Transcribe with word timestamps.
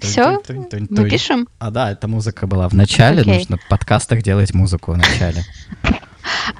Все? 0.00 0.40
Мы 0.88 1.08
пишем? 1.08 1.48
А 1.58 1.70
да, 1.70 1.90
эта 1.92 2.08
музыка 2.08 2.46
была 2.46 2.68
в 2.68 2.74
начале. 2.74 3.20
Окей. 3.22 3.38
Нужно 3.38 3.56
в 3.56 3.68
подкастах 3.68 4.22
делать 4.22 4.54
музыку 4.54 4.92
в 4.92 4.96
начале. 4.96 5.42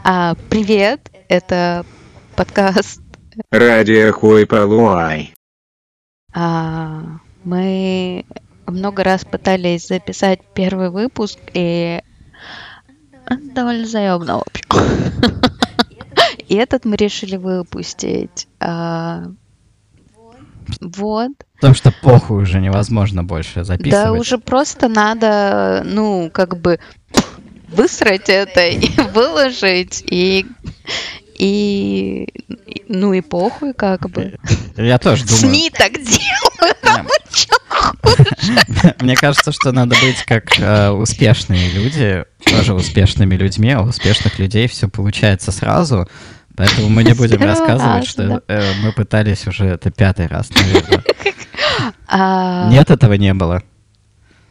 А, 0.04 0.34
привет, 0.48 1.10
это 1.28 1.84
подкаст. 2.36 3.00
Радио 3.50 4.12
Хуй 4.12 4.46
Полуай. 4.46 5.34
Мы 7.44 8.24
много 8.66 9.02
раз 9.02 9.24
пытались 9.24 9.88
записать 9.88 10.40
первый 10.54 10.90
выпуск, 10.90 11.38
и 11.54 12.00
довольно 13.54 13.86
заебно, 13.86 14.38
в 14.38 14.42
общем. 14.42 15.40
И 16.48 16.54
этот 16.54 16.84
мы 16.84 16.96
решили 16.96 17.36
выпустить. 17.36 18.48
А, 18.60 19.24
вот. 20.80 21.32
Потому 21.54 21.74
что 21.74 21.92
похуй 22.02 22.42
уже 22.42 22.60
невозможно 22.60 23.24
больше 23.24 23.64
записывать. 23.64 24.04
Да 24.04 24.12
уже 24.12 24.38
просто 24.38 24.88
надо, 24.88 25.82
ну, 25.84 26.30
как 26.32 26.58
бы 26.60 26.78
высрать 27.68 28.28
это 28.28 28.66
и 28.66 28.88
выложить, 29.12 30.02
и, 30.06 30.46
и, 31.38 32.28
ну 32.88 33.12
и 33.12 33.20
похуй, 33.20 33.72
как 33.74 34.10
бы. 34.10 34.38
Я 34.76 34.98
тоже 34.98 35.24
думаю. 35.24 35.40
СМИ 35.40 35.70
так 35.70 35.92
делают, 35.92 36.78
а? 36.84 37.04
Мне 39.00 39.16
кажется, 39.16 39.52
что 39.52 39.72
надо 39.72 39.96
быть 40.00 40.22
как 40.26 40.58
э, 40.58 40.90
успешные 40.90 41.70
люди, 41.70 42.24
тоже 42.44 42.74
успешными 42.74 43.34
людьми, 43.36 43.70
а 43.72 43.82
у 43.82 43.84
успешных 43.84 44.38
людей 44.38 44.68
все 44.68 44.88
получается 44.88 45.52
сразу. 45.52 46.08
Поэтому 46.60 46.90
мы 46.90 47.04
не 47.04 47.14
будем 47.14 47.40
рассказывать, 47.40 48.06
что 48.06 48.42
э, 48.46 48.72
мы 48.82 48.92
пытались 48.92 49.46
уже 49.46 49.64
это 49.64 49.90
пятый 49.90 50.26
раз, 50.26 50.50
наверное. 50.50 51.02
А, 52.06 52.68
Нет, 52.68 52.90
этого 52.90 53.14
не 53.14 53.32
было. 53.32 53.62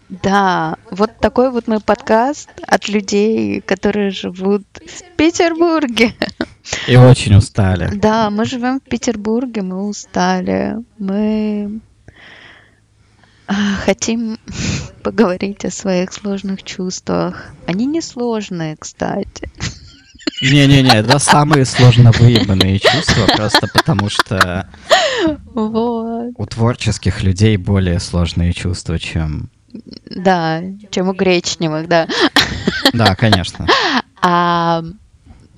Да, 0.10 0.78
вот 0.90 1.20
такой 1.20 1.52
вот 1.52 1.68
мой 1.68 1.80
подкаст 1.82 2.50
от 2.66 2.88
людей, 2.88 3.62
которые 3.62 4.10
живут 4.10 4.64
в 4.74 5.18
Петербурге. 5.18 6.16
И 6.88 6.96
очень 6.96 7.36
устали. 7.36 7.92
Да, 7.94 8.30
мы 8.32 8.46
живем 8.46 8.80
в 8.80 8.90
Петербурге, 8.90 9.62
мы 9.62 9.88
устали. 9.88 10.78
Мы 10.98 11.80
а, 13.46 13.54
хотим 13.86 14.40
поговорить 15.04 15.66
о 15.66 15.70
своих 15.70 16.12
сложных 16.14 16.64
чувствах. 16.64 17.50
Они 17.68 17.86
не 17.86 18.02
сложные, 18.02 18.78
кстати. 18.78 19.52
Не-не-не, 20.42 20.92
это 20.96 21.20
самые 21.20 21.66
сложно 21.66 22.12
выебанные 22.12 22.80
чувства, 22.80 23.26
просто 23.36 23.68
потому 23.74 24.10
что 24.10 24.70
Вот. 25.54 26.32
у 26.38 26.46
творческих 26.46 27.24
людей 27.24 27.58
более 27.58 28.00
сложные 28.00 28.54
чувства, 28.54 28.98
чем... 29.00 29.50
Да, 30.10 30.62
чем 30.92 31.10
у 31.10 31.14
гречневых, 31.14 31.88
да. 31.88 32.08
Да, 32.94 33.16
конечно. 33.16 33.68
А 34.22 34.84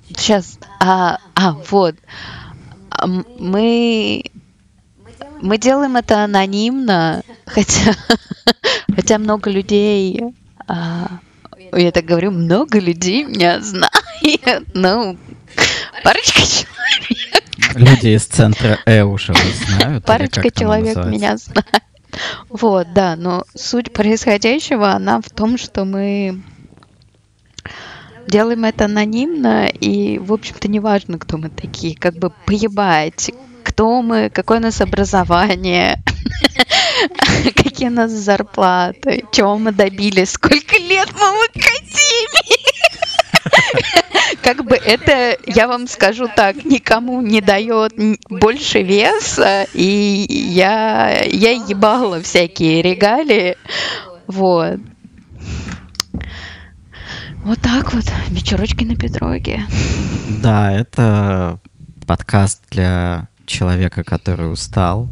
сейчас, 0.08 0.58
а, 0.80 1.18
а 1.34 1.52
вот, 1.70 1.96
А, 2.90 3.06
мы 3.06 4.24
мы 5.40 5.58
делаем 5.58 5.96
это 5.96 6.24
анонимно, 6.24 7.22
хотя 7.46 7.94
хотя 8.94 9.18
много 9.18 9.50
людей, 9.50 10.20
а, 10.68 11.08
я 11.72 11.90
так 11.90 12.04
говорю, 12.04 12.30
много 12.30 12.78
людей 12.78 13.24
меня 13.24 13.60
знает, 14.22 14.64
ну 14.74 15.18
парочка 16.02 16.40
человек, 16.40 17.42
Люди 17.74 18.08
из 18.08 18.26
центра 18.26 18.78
Э 18.86 19.02
уже 19.02 19.34
знают. 19.66 20.04
парочка 20.04 20.50
человек 20.50 20.96
меня 21.06 21.36
знает. 21.36 21.82
Вот, 22.50 22.92
да, 22.92 23.16
но 23.16 23.44
суть 23.54 23.92
происходящего, 23.92 24.92
она 24.92 25.20
в 25.20 25.30
том, 25.30 25.56
что 25.56 25.84
мы 25.86 26.42
делаем 28.28 28.64
это 28.64 28.84
анонимно, 28.84 29.68
и, 29.68 30.18
в 30.18 30.32
общем-то, 30.32 30.68
неважно, 30.68 31.18
кто 31.18 31.38
мы 31.38 31.48
такие, 31.48 31.96
как 31.96 32.14
бы 32.18 32.30
поебать, 32.46 33.30
кто 33.64 34.02
мы, 34.02 34.30
какое 34.30 34.58
у 34.58 34.62
нас 34.62 34.80
образование, 34.80 36.02
какие 37.56 37.88
у 37.88 37.92
нас 37.92 38.10
зарплаты, 38.10 39.24
чего 39.32 39.56
мы 39.58 39.72
добились, 39.72 40.32
сколько 40.32 40.76
лет 40.76 41.08
мы 41.12 41.18
в 41.18 41.50
академии. 41.50 42.71
Как 44.42 44.64
бы 44.64 44.76
это, 44.76 45.36
я 45.46 45.68
вам 45.68 45.86
скажу 45.86 46.26
так, 46.34 46.64
никому 46.64 47.20
не 47.20 47.40
дает 47.40 47.92
больше 48.28 48.82
веса, 48.82 49.66
и 49.72 50.26
я, 50.28 51.22
я 51.24 51.50
ебала 51.52 52.20
всякие 52.22 52.82
регалии, 52.82 53.56
вот. 54.26 54.80
Вот 57.44 57.60
так 57.60 57.92
вот, 57.92 58.04
вечерочки 58.28 58.84
на 58.84 58.96
Петроге. 58.96 59.64
Да, 60.42 60.72
это 60.72 61.58
подкаст 62.06 62.62
для 62.70 63.28
человека, 63.46 64.04
который 64.04 64.50
устал. 64.50 65.08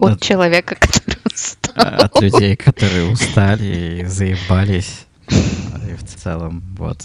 От 0.00 0.12
От, 0.12 0.22
человека, 0.22 0.74
который 0.74 1.18
устал. 1.24 1.86
от 1.94 2.20
людей, 2.20 2.56
которые 2.56 3.10
устали 3.10 4.00
и 4.02 4.04
заебались. 4.04 5.06
И 5.90 5.94
в 5.94 6.04
целом, 6.04 6.62
вот, 6.76 7.04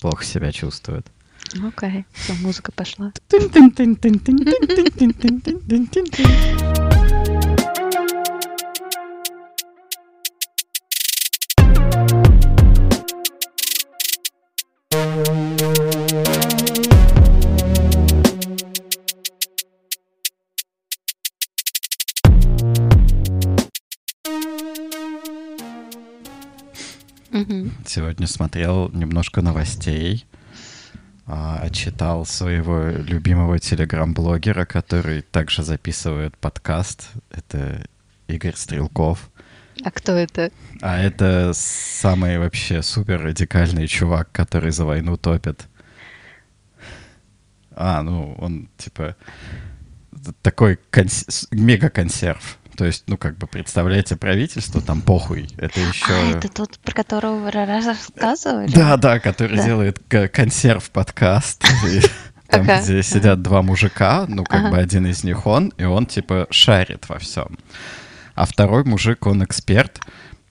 плохо 0.00 0.24
себя 0.24 0.52
чувствуют. 0.52 1.06
Окей, 1.66 2.04
все, 2.12 2.34
музыка 2.34 2.72
пошла. 2.72 3.12
Сегодня 27.94 28.26
смотрел 28.26 28.88
немножко 28.94 29.42
новостей, 29.42 30.24
а, 31.26 31.68
читал 31.68 32.24
своего 32.24 32.88
любимого 32.88 33.58
телеграм-блогера, 33.58 34.64
который 34.64 35.20
также 35.20 35.62
записывает 35.62 36.34
подкаст. 36.38 37.10
Это 37.30 37.84
Игорь 38.28 38.54
Стрелков. 38.56 39.30
А 39.84 39.90
кто 39.90 40.12
это? 40.12 40.50
А 40.80 41.02
это 41.02 41.52
самый 41.54 42.38
вообще 42.38 42.80
супер 42.80 43.20
радикальный 43.20 43.86
чувак, 43.86 44.32
который 44.32 44.70
за 44.70 44.86
войну 44.86 45.18
топит. 45.18 45.66
А, 47.72 48.00
ну, 48.00 48.34
он 48.38 48.70
типа 48.78 49.16
такой 50.40 50.78
конс- 50.90 51.46
мега-консерв. 51.50 52.56
То 52.76 52.86
есть, 52.86 53.04
ну, 53.06 53.16
как 53.18 53.36
бы, 53.36 53.46
представляете, 53.46 54.16
правительство, 54.16 54.80
там 54.80 55.02
похуй. 55.02 55.48
Это 55.58 55.80
еще... 55.80 56.12
А, 56.12 56.38
это 56.38 56.48
тот, 56.48 56.78
про 56.78 56.92
которого 56.94 57.36
вы 57.36 57.50
рассказывали? 57.50 58.72
Да, 58.72 58.96
да, 58.96 59.18
который 59.20 59.58
Да. 59.58 59.64
делает 59.64 60.00
консерв 60.32 60.90
подкаст. 60.90 61.64
Там, 62.48 62.64
где 62.66 63.02
сидят 63.02 63.40
два 63.40 63.62
мужика, 63.62 64.26
ну, 64.28 64.44
как 64.44 64.70
бы 64.70 64.76
один 64.76 65.06
из 65.06 65.24
них 65.24 65.46
он, 65.46 65.68
и 65.78 65.84
он, 65.84 66.04
типа, 66.04 66.46
шарит 66.50 67.08
во 67.08 67.18
всем. 67.18 67.58
А 68.34 68.44
второй 68.44 68.84
мужик, 68.84 69.26
он 69.26 69.42
эксперт. 69.42 69.98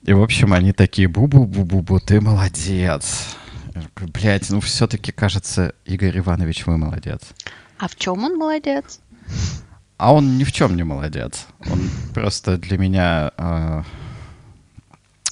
И, 0.02 0.14
в 0.14 0.22
общем, 0.24 0.52
они 0.54 0.74
такие, 0.74 1.08
бу-бу-бу-бу-бу, 1.08 2.00
ты 2.00 2.20
молодец. 2.20 3.36
Блядь, 3.96 4.50
ну 4.50 4.60
все-таки 4.62 5.12
кажется, 5.12 5.74
Игорь 5.86 6.18
Иванович, 6.18 6.66
вы 6.66 6.78
молодец. 6.78 7.22
А 7.78 7.88
в 7.88 7.96
чем 7.96 8.24
он 8.24 8.36
молодец? 8.36 9.00
А 10.02 10.14
он 10.14 10.40
ни 10.40 10.44
в 10.44 10.52
чем 10.52 10.76
не 10.76 10.84
молодец. 10.84 11.46
Он 11.70 11.80
просто 12.16 12.58
для 12.58 12.80
меня, 12.80 13.32
э, 13.38 13.84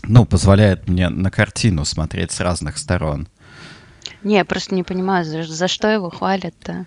ну, 0.03 0.25
позволяет 0.25 0.87
мне 0.87 1.09
на 1.09 1.31
картину 1.31 1.85
смотреть 1.85 2.31
с 2.31 2.39
разных 2.39 2.77
сторон. 2.77 3.27
Не, 4.23 4.35
я 4.35 4.45
просто 4.45 4.75
не 4.75 4.83
понимаю, 4.83 5.25
за, 5.25 5.41
за 5.41 5.67
что 5.67 5.87
его 5.87 6.11
хвалят-то? 6.11 6.85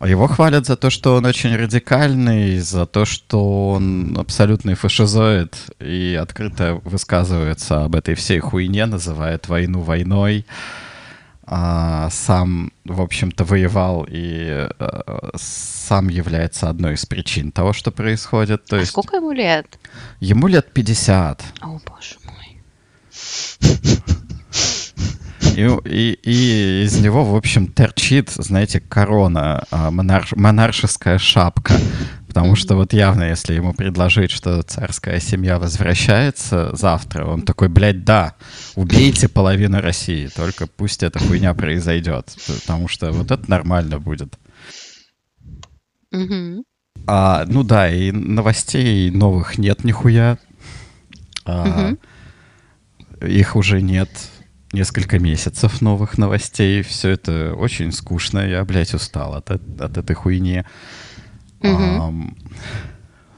Его 0.00 0.28
хвалят 0.28 0.66
за 0.66 0.76
то, 0.76 0.90
что 0.90 1.16
он 1.16 1.24
очень 1.24 1.56
радикальный, 1.56 2.60
за 2.60 2.86
то, 2.86 3.04
что 3.04 3.70
он 3.70 4.16
абсолютный 4.16 4.74
фашизоид 4.74 5.56
и 5.80 6.16
открыто 6.22 6.80
высказывается 6.84 7.82
об 7.82 7.96
этой 7.96 8.14
всей 8.14 8.38
хуйне, 8.38 8.86
называет 8.86 9.48
войну 9.48 9.80
войной. 9.80 10.46
А 11.46 12.08
сам, 12.10 12.72
в 12.86 13.00
общем-то, 13.02 13.44
воевал 13.44 14.06
и 14.08 14.66
э, 14.78 15.28
сам 15.36 16.08
является 16.08 16.70
одной 16.70 16.94
из 16.94 17.04
причин 17.04 17.52
того, 17.52 17.72
что 17.74 17.90
происходит. 17.90 18.64
То 18.64 18.76
а 18.76 18.78
есть 18.78 18.92
сколько 18.92 19.16
ему 19.16 19.32
лет? 19.32 19.78
ему 20.20 20.46
лет 20.46 20.72
50. 20.72 21.42
О, 21.60 21.78
боже 21.86 22.16
мой. 22.24 22.62
И, 25.56 25.60
и- 25.84 26.18
и 26.24 26.84
из 26.84 26.98
него, 27.00 27.24
в 27.24 27.36
общем, 27.36 27.68
торчит, 27.68 28.30
знаете, 28.30 28.80
корона, 28.80 29.64
а, 29.70 29.90
монарш- 29.90 30.34
монаршеская 30.34 31.18
шапка. 31.18 31.74
Потому 32.34 32.56
что 32.56 32.74
вот 32.74 32.92
явно, 32.92 33.22
если 33.22 33.54
ему 33.54 33.72
предложить, 33.74 34.32
что 34.32 34.60
царская 34.62 35.20
семья 35.20 35.60
возвращается 35.60 36.74
завтра, 36.74 37.26
он 37.26 37.42
такой, 37.42 37.68
блядь, 37.68 38.04
да, 38.04 38.34
убейте 38.74 39.28
половину 39.28 39.80
России, 39.80 40.26
только 40.26 40.66
пусть 40.66 41.04
эта 41.04 41.20
хуйня 41.20 41.54
произойдет, 41.54 42.36
потому 42.48 42.88
что 42.88 43.12
вот 43.12 43.30
это 43.30 43.48
нормально 43.48 44.00
будет. 44.00 44.34
Мгм. 46.10 46.64
А, 47.06 47.44
ну 47.46 47.62
да, 47.62 47.88
и 47.88 48.10
новостей 48.10 49.10
новых 49.12 49.56
нет 49.56 49.84
нихуя. 49.84 50.38
А, 51.44 51.64
Мгм. 51.66 51.98
Их 53.28 53.54
уже 53.54 53.80
нет 53.80 54.10
несколько 54.72 55.20
месяцев 55.20 55.80
новых 55.80 56.18
новостей. 56.18 56.82
Все 56.82 57.10
это 57.10 57.54
очень 57.54 57.92
скучно. 57.92 58.40
Я, 58.40 58.64
блядь, 58.64 58.92
устал 58.92 59.34
от, 59.34 59.50
от 59.52 59.98
этой 59.98 60.14
хуйни. 60.14 60.64
Ам, 61.64 62.36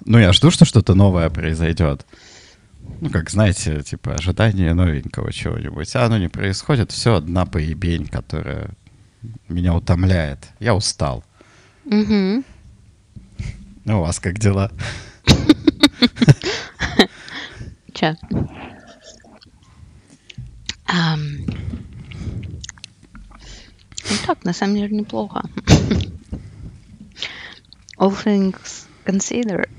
ну, 0.05 0.19
я 0.19 0.32
жду, 0.32 0.50
что 0.50 0.64
что-то 0.64 0.94
новое 0.94 1.31
произойдет. 1.31 2.06
Ну, 3.00 3.11
как, 3.11 3.31
знаете, 3.31 3.82
типа 3.82 4.14
ожидание 4.14 4.73
новенького 4.73 5.32
чего-нибудь. 5.32 5.94
А 5.96 6.05
оно 6.06 6.19
не 6.19 6.28
происходит. 6.28 6.93
Все 6.93 7.14
одна 7.14 7.44
поебень, 7.44 8.06
которая 8.06 8.70
меня 9.49 9.75
утомляет. 9.75 10.49
Я 10.61 10.75
устал. 10.75 11.25
Мгм. 11.84 12.44
Ну, 13.84 13.99
у 13.99 14.02
вас 14.02 14.20
как 14.20 14.38
дела? 14.38 14.70
Ам. 20.87 21.46
Ну 24.08 24.17
так, 24.26 24.44
на 24.44 24.52
самом 24.52 24.76
деле 24.76 24.96
неплохо. 24.96 25.43
All 27.98 28.10
things 28.10 28.87
considered. 29.04 29.70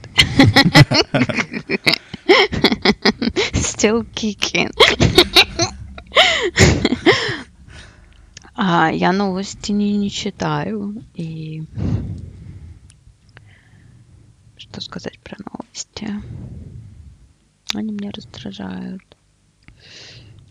Still 3.53 4.05
kicking. 4.15 4.71
А, 8.59 8.89
я 8.91 9.11
новости 9.11 9.71
не, 9.71 9.95
не 9.97 10.09
читаю. 10.09 11.03
И 11.13 11.63
что 14.57 14.81
сказать 14.81 15.19
про 15.19 15.37
новости? 15.51 16.09
Они 17.75 17.91
меня 17.93 18.09
раздражают. 18.11 19.03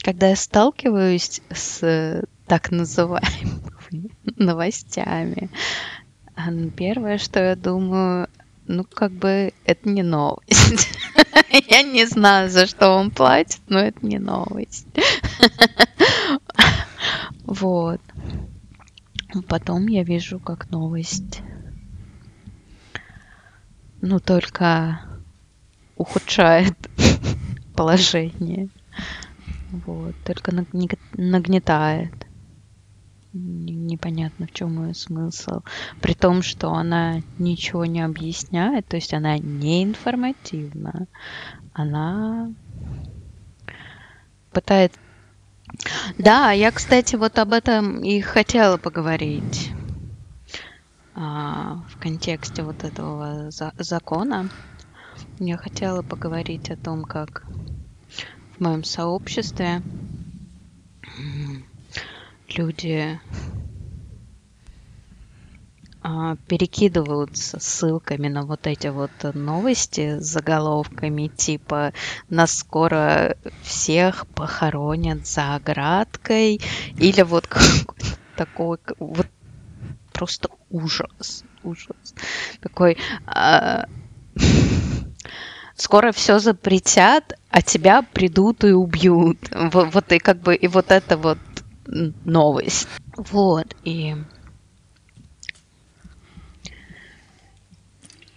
Когда 0.03 0.29
я 0.29 0.37
сталкиваюсь 0.37 1.41
с 1.51 2.23
так 2.47 2.71
называемыми 2.71 4.11
новостями, 4.37 5.51
первое, 6.77 7.19
что 7.19 7.41
я 7.41 7.57
думаю, 7.57 8.29
ну, 8.67 8.85
как 8.85 9.13
бы 9.13 9.53
это 9.65 9.89
не 9.89 10.03
новость. 10.03 10.89
Я 11.69 11.83
не 11.83 12.05
знаю, 12.07 12.51
за 12.51 12.67
что 12.67 12.91
он 12.91 13.11
платит, 13.11 13.61
но 13.69 13.79
это 13.79 14.05
не 14.05 14.19
новость. 14.19 14.87
Вот. 17.45 18.01
Потом 19.49 19.87
я 19.87 20.03
вижу 20.03 20.41
как 20.41 20.71
новость. 20.71 21.43
Ну, 24.01 24.19
только 24.19 25.01
ухудшает 25.97 26.75
положение. 27.77 28.69
Вот. 29.71 30.15
Только 30.25 30.53
наг- 30.53 30.99
нагнетает. 31.13 32.26
Непонятно, 33.39 34.47
в 34.47 34.53
чем 34.53 34.87
ее 34.87 34.95
смысл. 34.95 35.61
При 36.01 36.15
том, 36.15 36.43
что 36.43 36.73
она 36.73 37.21
ничего 37.39 37.85
не 37.85 38.01
объясняет, 38.01 38.89
то 38.89 38.97
есть 38.97 39.13
она 39.13 39.39
не 39.39 39.85
информативна. 39.85 41.07
Она 41.73 42.51
пытается... 44.53 44.99
Да, 46.19 46.53
я, 46.53 46.71
кстати, 46.73 47.17
вот 47.17 47.39
об 47.39 47.53
этом 47.53 48.03
и 48.03 48.21
хотела 48.21 48.79
поговорить. 48.79 49.73
А, 51.15 51.83
в 51.89 51.97
контексте 51.99 52.63
вот 52.63 52.85
этого 52.85 53.51
за- 53.51 53.73
закона. 53.79 54.49
Я 55.39 55.57
хотела 55.57 56.03
поговорить 56.03 56.71
о 56.71 56.77
том, 56.77 57.05
как 57.05 57.47
в 58.57 58.61
моем 58.61 58.85
сообществе 58.85 59.83
люди 62.55 63.19
а, 66.03 66.37
перекидываются 66.47 67.59
ссылками 67.59 68.29
на 68.29 68.43
вот 68.45 68.67
эти 68.69 68.87
вот 68.87 69.11
новости 69.35 70.21
с 70.21 70.25
заголовками 70.25 71.27
типа 71.27 71.93
«Нас 72.29 72.59
скоро 72.59 73.37
всех 73.63 74.27
похоронят 74.29 75.27
за 75.27 75.57
оградкой» 75.57 76.61
или 76.97 77.23
вот 77.23 77.49
такой 78.37 78.79
вот 78.99 79.27
просто 80.13 80.49
ужас, 80.71 81.45
ужас. 81.65 82.15
Такой 82.61 82.97
а, 83.27 83.87
скоро 85.77 86.13
все 86.13 86.39
запретят, 86.39 87.35
а 87.51 87.63
тебя 87.63 88.03
придут 88.03 88.65
и 88.65 88.71
убьют. 88.71 89.39
Вот, 89.51 89.93
вот 89.93 90.13
и 90.13 90.19
как 90.19 90.39
бы 90.39 90.55
и 90.55 90.69
вот 90.69 90.91
это 90.91 91.17
вот 91.17 91.39
новость. 91.87 92.89
Вот 93.17 93.75
и 93.85 94.17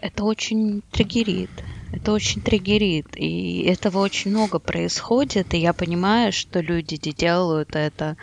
это 0.01 0.23
очень 0.23 0.81
триггерит. 0.91 1.51
Это 1.91 2.13
очень 2.13 2.41
триггерит. 2.41 3.07
И 3.15 3.63
этого 3.63 3.99
очень 3.99 4.31
много 4.31 4.59
происходит. 4.59 5.53
И 5.53 5.57
я 5.57 5.73
понимаю, 5.73 6.31
что 6.31 6.61
люди 6.61 6.97
де- 6.97 7.11
делают 7.11 7.75
это, 7.75 8.15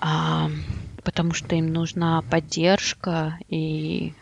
а, 0.00 0.50
потому 1.02 1.32
что 1.32 1.56
им 1.56 1.72
нужна 1.72 2.22
поддержка 2.22 3.38
и 3.48 4.14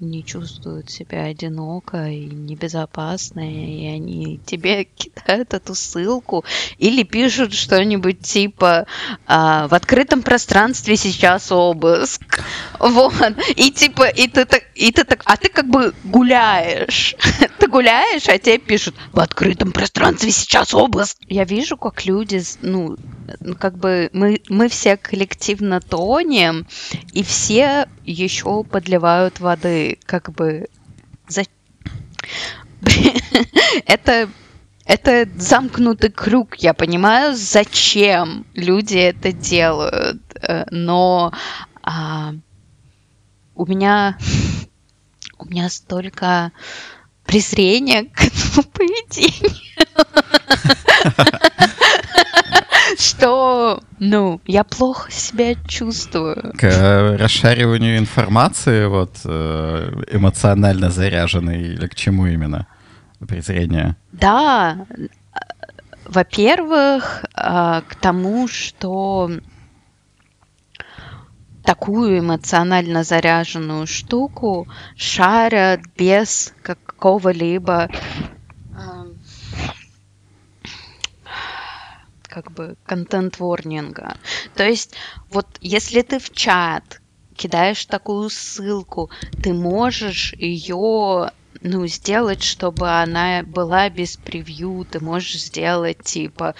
не 0.00 0.24
чувствуют 0.24 0.90
себя 0.90 1.24
одиноко 1.24 2.08
и 2.08 2.26
небезопасно, 2.26 3.40
и 3.40 3.86
они 3.86 4.40
тебе 4.44 4.84
кидают 4.96 5.54
эту 5.54 5.74
ссылку 5.74 6.44
или 6.78 7.04
пишут 7.04 7.54
что-нибудь 7.54 8.20
типа 8.20 8.86
а, 9.26 9.68
в 9.68 9.74
открытом 9.74 10.22
пространстве 10.22 10.96
сейчас 10.96 11.52
обыск. 11.52 12.42
Вот. 12.80 13.14
И 13.56 13.70
типа, 13.70 14.08
и 14.08 14.26
ты 14.26 14.44
так, 14.44 14.64
и 14.74 14.90
ты 14.90 15.04
так, 15.04 15.22
а 15.24 15.36
ты 15.36 15.48
как 15.48 15.68
бы 15.68 15.94
гуляешь. 16.04 17.14
Ты 17.58 17.68
гуляешь, 17.68 18.28
а 18.28 18.38
тебе 18.38 18.58
пишут 18.58 18.94
в 19.12 19.20
открытом 19.20 19.72
пространстве 19.72 20.30
сейчас 20.30 20.74
обыск. 20.74 21.16
Я 21.28 21.44
вижу, 21.44 21.76
как 21.76 22.04
люди, 22.04 22.42
ну, 22.62 22.96
как 23.58 23.78
бы 23.78 24.10
мы, 24.12 24.40
мы 24.48 24.68
все 24.68 24.96
коллективно 24.96 25.80
тонем, 25.80 26.66
и 27.12 27.22
все 27.22 27.88
еще 28.04 28.64
подливают 28.64 29.40
воды. 29.40 29.98
Как 30.06 30.32
бы 30.32 30.68
за... 31.28 31.44
это 33.86 34.28
это 34.86 35.26
замкнутый 35.36 36.10
круг, 36.10 36.56
я 36.56 36.74
понимаю, 36.74 37.34
зачем 37.34 38.44
люди 38.54 38.98
это 38.98 39.32
делают, 39.32 40.20
э, 40.42 40.66
но 40.70 41.32
а, 41.82 42.34
у 43.54 43.64
меня 43.64 44.18
у 45.38 45.46
меня 45.46 45.70
столько 45.70 46.52
презрения 47.24 48.04
к 48.04 48.24
этому 48.24 48.62
поведению, 48.72 49.56
что, 53.00 53.82
ну, 53.98 54.40
я 54.46 54.64
плохо 54.64 55.10
себя 55.10 55.54
чувствую. 55.66 56.52
К 56.56 57.16
расшариванию 57.18 57.98
информации, 57.98 58.86
вот, 58.86 59.20
э, 59.24 60.02
эмоционально 60.10 60.90
заряженной, 60.90 61.62
или 61.62 61.86
к 61.86 61.94
чему 61.94 62.26
именно? 62.26 62.66
Презрение. 63.26 63.96
Да, 64.12 64.86
во-первых, 66.04 67.24
а, 67.34 67.82
к 67.82 67.94
тому, 67.94 68.48
что 68.48 69.30
такую 71.64 72.18
эмоционально 72.18 73.02
заряженную 73.04 73.86
штуку 73.86 74.68
шарят 74.96 75.80
без 75.96 76.52
какого-либо 76.62 77.88
как 82.34 82.50
бы 82.50 82.74
контент-ворнинга. 82.84 84.16
То 84.56 84.64
есть 84.64 84.96
вот 85.30 85.46
если 85.60 86.02
ты 86.02 86.18
в 86.18 86.30
чат 86.30 87.00
кидаешь 87.36 87.86
такую 87.86 88.28
ссылку, 88.28 89.08
ты 89.42 89.54
можешь 89.54 90.34
ее 90.34 91.30
ну, 91.60 91.86
сделать, 91.86 92.42
чтобы 92.42 92.90
она 92.90 93.44
была 93.44 93.88
без 93.88 94.16
превью, 94.16 94.84
ты 94.90 94.98
можешь 94.98 95.40
сделать, 95.40 96.02
типа, 96.02 96.56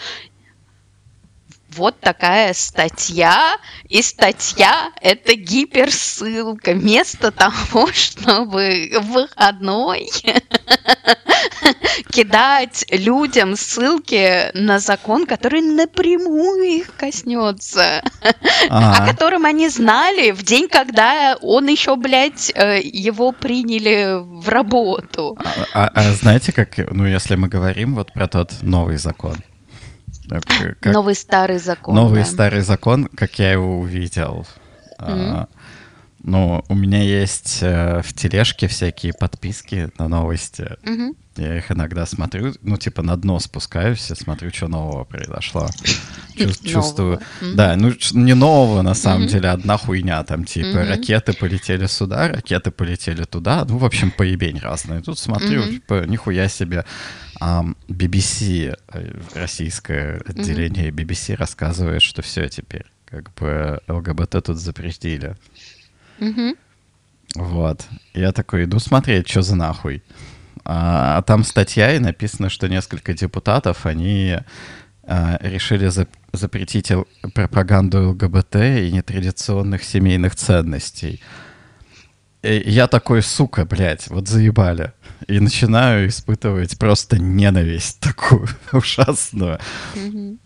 вот 1.71 1.99
такая 2.01 2.53
статья, 2.55 3.57
и 3.89 4.03
статья— 4.03 4.91
это 5.01 5.35
гиперссылка. 5.35 6.73
Вместо 6.73 7.31
того, 7.31 7.89
чтобы 7.93 8.91
в 9.01 9.13
выходной 9.13 10.09
кидать 12.11 12.85
людям 12.91 13.57
ссылки 13.57 14.57
на 14.57 14.79
закон, 14.79 15.27
который 15.27 15.61
напрямую 15.61 16.65
их 16.65 16.95
коснется, 16.97 18.03
А. 18.69 18.97
о 19.03 19.07
котором 19.07 19.45
они 19.45 19.69
знали 19.69 20.31
в 20.31 20.43
день, 20.43 20.69
когда 20.69 21.37
он 21.41 21.67
еще, 21.67 21.97
блядь, 21.97 22.53
э, 22.55 22.81
его 22.83 23.33
приняли 23.33 24.21
в 24.21 24.49
работу. 24.49 25.37
А, 25.73 25.91
а 25.95 26.13
знаете, 26.13 26.53
как, 26.53 26.79
ну, 26.91 27.07
если 27.07 27.37
мы 27.37 27.49
говорим 27.49 27.95
вот 27.95 28.13
про 28.13 28.29
тот 28.29 28.53
новый 28.63 28.97
закон, 28.97 29.37
как- 30.29 30.93
Новый 30.93 31.15
старый 31.15 31.59
закон. 31.59 31.95
новый 31.95 32.21
да. 32.21 32.27
старый 32.27 32.61
закон, 32.61 33.07
как 33.07 33.39
я 33.39 33.53
его 33.53 33.81
увидел. 33.81 34.47
а, 34.99 35.49
ну, 36.25 36.65
у 36.69 36.75
меня 36.75 37.03
есть 37.03 37.59
э, 37.61 38.01
в 38.03 38.15
тележке 38.15 38.67
всякие 38.67 39.13
подписки 39.13 39.91
на 39.99 40.09
новости. 40.09 40.71
Мгм. 40.83 41.15
Я 41.37 41.59
их 41.59 41.71
иногда 41.71 42.07
смотрю, 42.07 42.55
ну, 42.63 42.79
типа 42.79 43.03
на 43.03 43.17
дно 43.17 43.39
спускаюсь 43.41 44.11
и 44.11 44.15
смотрю, 44.15 44.51
что 44.51 44.69
нового 44.69 45.05
произошло. 45.05 45.69
Чувствую. 46.65 47.21
Да, 47.55 47.77
ну, 47.77 47.93
не 48.13 48.35
нового, 48.35 48.81
на 48.83 48.95
самом 48.95 49.27
деле, 49.27 49.51
одна 49.51 49.77
хуйня. 49.77 50.23
Там, 50.25 50.45
типа, 50.45 50.85
ракеты 50.85 51.35
полетели 51.35 51.87
сюда, 51.87 52.29
ракеты 52.29 52.71
полетели 52.71 53.25
туда. 53.25 53.65
Ну, 53.69 53.79
в 53.79 53.85
общем, 53.85 54.11
поебень 54.11 54.59
разные. 54.61 55.03
Тут 55.03 55.19
смотрю, 55.19 55.65
типа, 55.65 56.05
нихуя 56.07 56.49
себе. 56.49 56.85
BBC, 57.41 58.75
э, 58.93 59.21
российское 59.35 60.23
отделение 60.27 60.91
BBC 60.91 61.37
рассказывает, 61.37 62.01
что 62.01 62.23
все 62.23 62.49
теперь. 62.49 62.87
Как 63.05 63.35
бы 63.35 63.81
ЛГБТ 63.87 64.45
тут 64.45 64.57
запретили. 64.57 65.37
Мгм. 66.19 66.57
Вот. 67.35 67.87
Я 68.13 68.33
такой 68.33 68.65
иду 68.65 68.79
смотреть, 68.79 69.29
что 69.29 69.43
за 69.43 69.57
нахуй. 69.57 70.03
А, 70.65 71.19
а 71.19 71.23
там 71.23 71.45
статья, 71.45 71.95
и 71.95 71.99
написано, 71.99 72.49
что 72.49 72.69
несколько 72.69 73.13
депутатов, 73.13 73.87
они 73.87 74.39
а, 75.03 75.39
решили 75.43 75.89
зап- 75.89 76.09
запретить 76.33 76.91
пропаганду 77.35 78.11
ЛГБТ 78.11 78.57
и 78.57 78.91
нетрадиционных 78.93 79.85
семейных 79.85 80.37
ценностей. 80.37 81.21
И 82.43 82.63
я 82.67 82.87
такой, 82.87 83.23
сука, 83.23 83.65
блядь, 83.65 84.09
вот 84.09 84.29
заебали. 84.29 84.93
И 85.29 85.41
начинаю 85.41 86.09
испытывать 86.09 86.79
просто 86.79 87.19
ненависть 87.19 88.01
такую 88.01 88.49
ужасную. 88.73 89.59
Мгм. 89.95 90.39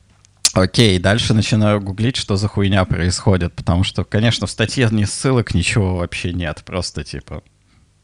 Окей, 0.62 0.98
дальше 0.98 1.34
начинаю 1.34 1.80
гуглить, 1.80 2.16
что 2.16 2.36
за 2.36 2.48
хуйня 2.48 2.84
происходит, 2.84 3.54
потому 3.54 3.84
что, 3.84 4.04
конечно, 4.04 4.46
в 4.46 4.50
статье 4.50 4.88
ни 4.90 5.04
ссылок, 5.04 5.54
ничего 5.54 5.96
вообще 5.96 6.32
нет, 6.32 6.62
просто 6.64 7.04
типа 7.04 7.42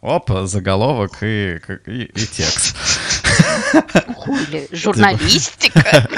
опа, 0.01 0.47
заголовок 0.47 1.23
и, 1.23 1.61
и, 1.87 2.03
и 2.03 2.27
текст. 2.27 2.77
Хули, 4.17 4.69
журналистика. 4.71 6.09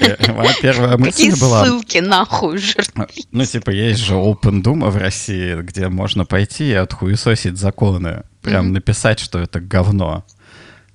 И 0.00 0.30
Моя 0.30 0.52
первая 0.60 0.96
Какие 0.98 1.30
мысль 1.30 1.40
была, 1.40 1.64
ссылки 1.64 1.98
нахуй 1.98 2.58
журналистика. 2.58 3.28
ну 3.32 3.44
типа 3.44 3.70
есть 3.70 4.00
же 4.00 4.14
Open 4.14 4.62
Doom 4.62 4.90
в 4.90 4.96
России, 4.96 5.60
где 5.62 5.88
можно 5.88 6.24
пойти 6.24 6.70
и 6.70 6.74
отхуесосить 6.74 7.56
законы, 7.56 8.22
прям 8.42 8.72
написать, 8.72 9.18
что 9.18 9.38
это 9.38 9.60
говно, 9.60 10.24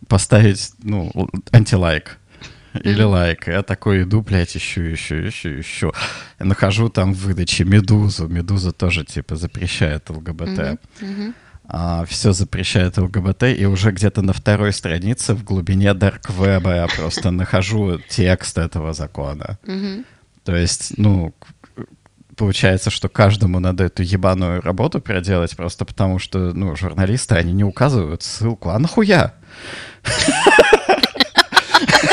поставить, 0.07 0.71
ну, 0.83 1.11
антилайк. 1.51 2.18
Или 2.83 3.03
лайк. 3.03 3.47
Я 3.47 3.61
такой 3.63 4.03
иду, 4.03 4.21
блядь, 4.21 4.55
ищу, 4.55 4.93
ищу, 4.93 5.27
ищу, 5.27 5.59
ищу. 5.59 5.93
Я 6.39 6.45
нахожу 6.45 6.89
там 6.89 7.13
в 7.13 7.17
выдаче 7.17 7.65
Медузу. 7.65 8.27
Медуза 8.27 8.71
тоже, 8.71 9.03
типа, 9.05 9.35
запрещает 9.35 10.09
ЛГБТ. 10.09 10.79
Мгм. 11.01 11.35
все 12.07 12.33
запрещает 12.33 12.97
ЛГБТ, 12.97 13.43
и 13.43 13.65
уже 13.65 13.91
где-то 13.91 14.21
на 14.21 14.33
второй 14.33 14.73
странице 14.73 15.33
в 15.33 15.43
глубине 15.43 15.93
дарквеба 15.93 16.75
я 16.75 16.87
просто 16.87 17.31
нахожу 17.31 17.99
текст 18.09 18.57
этого 18.57 18.93
закона. 18.93 19.57
То 20.43 20.55
есть, 20.55 20.93
ну, 20.97 21.33
получается, 22.35 22.89
что 22.89 23.09
каждому 23.09 23.59
надо 23.59 23.83
эту 23.83 24.01
ебаную 24.01 24.61
работу 24.61 25.01
проделать, 25.01 25.55
просто 25.55 25.85
потому 25.85 26.19
что, 26.19 26.53
ну, 26.53 26.75
журналисты, 26.75 27.35
они 27.35 27.51
не 27.51 27.65
указывают 27.65 28.23
ссылку. 28.23 28.69
А 28.69 28.79
нахуя? 28.79 29.33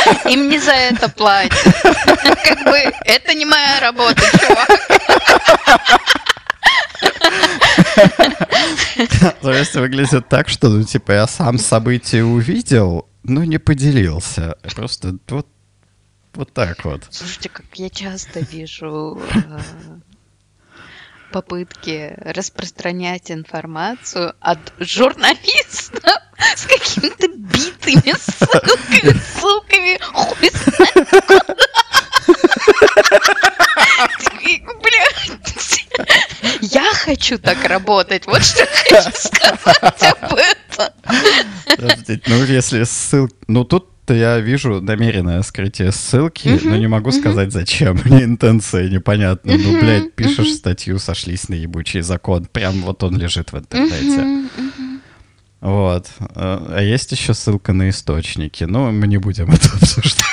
Им 0.27 0.49
не 0.49 0.59
за 0.59 0.73
это 0.73 1.09
платят. 1.09 1.53
Как 1.83 2.65
бы 2.65 2.77
это 3.05 3.35
не 3.35 3.45
моя 3.45 3.81
работа, 3.81 4.23
чувак. 4.39 4.69
То 9.41 9.53
есть 9.53 9.75
выглядит 9.75 10.29
так, 10.29 10.49
что, 10.49 10.69
ну, 10.69 10.83
типа, 10.85 11.13
я 11.13 11.27
сам 11.27 11.59
событие 11.59 12.25
увидел, 12.25 13.09
но 13.23 13.45
не 13.45 13.59
поделился. 13.59 14.57
Просто 14.75 15.17
вот, 15.29 15.47
вот 16.35 16.53
так 16.53 16.85
вот. 16.85 17.05
Слушайте, 17.11 17.49
как 17.49 17.67
я 17.75 17.91
часто 17.91 18.41
вижу 18.41 19.21
э, 19.35 19.61
попытки 21.33 22.15
распространять 22.19 23.31
информацию 23.31 24.35
от 24.41 24.59
журналистов 24.79 26.03
с 26.57 26.66
какими-то 26.66 27.28
битыми 27.28 28.14
ссылками, 28.19 29.19
ссылками, 29.35 29.99
хуй 30.00 30.50
Блядь, 34.83 35.87
я 36.61 36.93
хочу 36.95 37.38
так 37.38 37.64
работать, 37.64 38.26
вот 38.26 38.45
что 38.45 38.61
я 38.61 39.02
хочу 39.02 39.16
сказать 39.16 40.02
об 40.02 40.35
этом. 40.35 40.93
Подождите, 41.76 42.23
Ну, 42.26 42.45
если 42.45 42.85
ссылка... 42.85 43.35
Ну, 43.49 43.64
тут-то 43.64 44.14
я 44.14 44.38
вижу 44.38 44.81
намеренное 44.81 45.43
скрытие 45.43 45.93
ссылки, 45.93 46.49
Мгм, 46.49 46.71
но 46.71 46.76
не 46.76 46.87
могу 46.87 47.11
мгм. 47.11 47.21
сказать, 47.21 47.52
зачем. 47.52 47.99
Мне 48.05 48.25
интенция 48.25 48.88
непонятна. 48.88 49.57
Ну, 49.57 49.71
Мгм, 49.73 49.81
блядь, 49.81 50.12
пишешь 50.14 50.49
мгм. 50.49 50.57
статью, 50.57 50.99
сошлись 50.99 51.49
на 51.49 51.55
ебучий 51.55 52.02
закон. 52.02 52.45
Прям 52.47 52.83
вот 52.83 53.02
он 53.02 53.16
лежит 53.19 53.52
в 53.52 53.59
интернете. 53.59 54.21
Мгм, 54.21 54.50
мгм. 54.57 54.86
Вот. 55.61 56.09
А 56.35 56.81
есть 56.81 57.13
еще 57.13 57.35
ссылка 57.35 57.73
на 57.73 57.89
источники. 57.91 58.65
Ну, 58.65 58.91
мы 58.93 59.07
не 59.07 59.19
будем 59.19 59.51
это 59.51 59.69
обсуждать. 59.75 60.27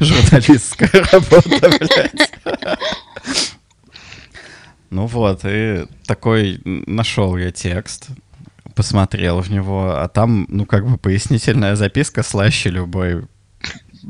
Журналистская 0.00 0.90
работа, 1.12 1.78
блядь. 1.78 2.30
Ну 4.90 5.06
вот, 5.06 5.40
и 5.44 5.86
такой 6.06 6.60
нашел 6.64 7.36
я 7.36 7.50
текст, 7.50 8.06
посмотрел 8.76 9.40
в 9.40 9.50
него, 9.50 9.96
а 9.96 10.06
там, 10.08 10.46
ну, 10.48 10.66
как 10.66 10.88
бы 10.88 10.98
пояснительная 10.98 11.74
записка 11.74 12.22
слаще 12.22 12.70
любой 12.70 13.26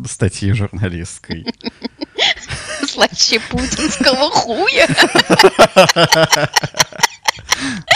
статьи 0.07 0.53
журналистской. 0.53 1.47
Слаще 2.87 3.41
путинского 3.41 4.31
хуя. 4.31 4.87